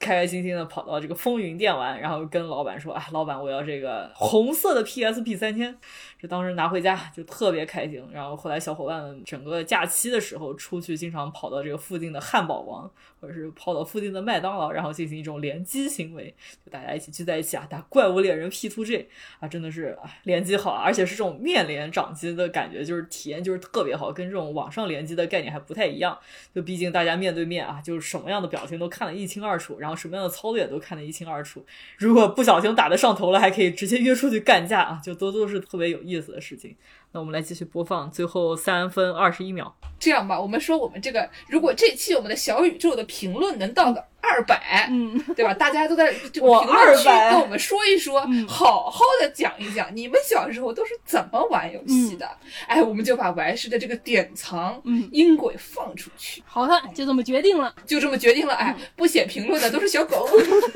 [0.01, 5.77] 开开心心的跑到这个风云电玩，然后跟老板说啊，老板我要这个红色的 PSP 三千，
[6.18, 8.02] 这当时拿回家就特别开心。
[8.10, 12.90] 然后后来小伙伴们整个假期的时候出去，经常跑到这个附近的汉堡王，
[13.20, 19.06] 或者是跑到附近的麦当劳，然后进行一种联机行为，就大家一起聚在一起啊，打怪物猎人 P two G
[19.39, 26.18] 啊，真的是啊联机好啊，而且是这种面连掌机的感觉，就是体验就是特别好，跟这种网上联机的概念还不太一样。
[26.55, 31.65] 就毕竟大家面对面啊，就是什么样的表情都看得一清二楚，然后什么样的操作也都看得一清二楚。
[31.99, 36.77] 如果不小心打得上头了，还可以直接约出去干架啊，就都都是特别有意思的事情。
[37.12, 39.74] 那我们来继续播放，最后三分二十一秒。
[39.99, 45.53] 这样吧，我们说我们这个，如果这期我们的小宇宙的评论能到个二百，嗯，对吧？
[45.53, 52.27] 大家都在这个评论区200跟我们说一说，嗯好好的讲一讲你们小时候都是怎么玩游戏的。
[52.66, 57.74] 哎，我们就把玩师的这个典藏嗯音轨放出去，好的，就这么决定了。
[57.85, 58.55] 就这么决定了。
[58.55, 60.27] 哎，不写评论的都是小狗，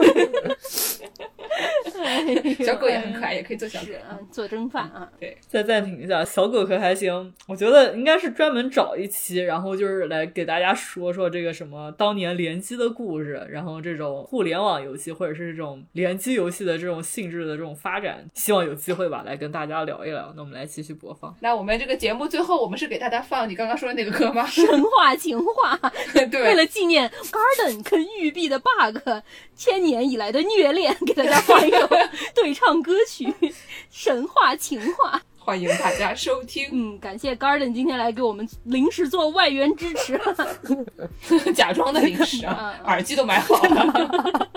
[2.64, 3.86] 小狗也很可爱，也可以做小狗。
[4.10, 7.32] 嗯，做蒸饭啊，对再暂停一下，小狗可还行？
[7.46, 20.32] 我觉得应该是专门找一期，然后就是来给大家说说这个什么当年联机的故事，然后这种互联网游戏或者是这种联机游戏的这种性质的这种发展，希望有机会吧，来跟大家聊一聊。
[20.36, 21.34] 那我们来继续播放。
[21.40, 24.46] 那我们这个节目最后，我们是给大家放你刚刚说的那个歌吗？
[24.48, 25.78] 神话情话。
[26.14, 28.98] 为，了纪念 Garden 跟育碧的 bug
[29.54, 31.88] 千年以来的虐恋，给大家放一首
[32.34, 33.26] 对唱歌曲
[33.90, 35.18] 《神话情话》。
[35.38, 40.18] 欢迎大家收听，嗯，感谢 Garden 今天来给我们临时做外援支持。
[41.52, 44.48] 假装的临时啊，嗯耳机都买好了。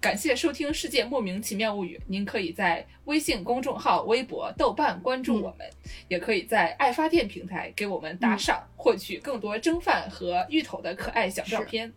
[0.00, 5.68] 感谢收听《世界莫名其妙物语》，您可以在微信公众号、微博、豆瓣关注我们，
[6.06, 11.92] 也可以在爱发电平台给我们打赏，获取更多蒸饭和芋头的可爱小照片。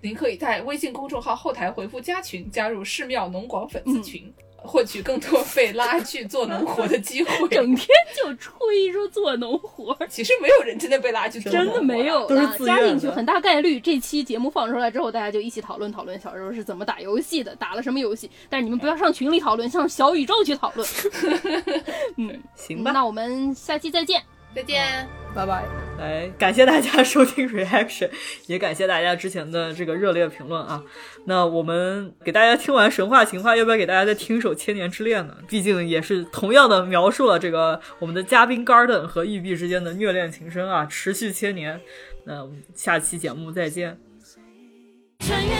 [0.00, 4.32] 您可以在微信公众号后台回复“加群”，加入寺庙农广粉丝群。
[4.64, 7.48] 获取更多被拉去做农活的机会。
[7.50, 18.30] 整天就吹说做农活，其实没有人真的被拉去做农活啊，真的没有都是加进去很大概率这期节目放出来之后，大家就一起讨论讨论小时候是怎么打游戏的，打了什么游戏。
[18.48, 20.88] 但是你们不要上群里讨论，上小宇宙去讨论。
[22.16, 24.22] 嗯，行吧，那我们下期再见。
[24.54, 25.08] 再见。
[25.34, 25.64] 拜拜。
[25.98, 28.10] 来感谢大家收听 reaction，
[28.46, 30.82] 也感谢大家之前的这个热烈评论啊。
[31.24, 35.36] 那我们给大家听完神话情话，要不要给大家再听一首《千年之恋》呢？
[35.48, 41.80] 毕竟也是同样的描述了这个我们的嘉宾 Garden 和玉璧之间的虐恋情深啊，持续千年。
[42.24, 43.98] 那我们下期节目再见。
[45.20, 45.52] 穿越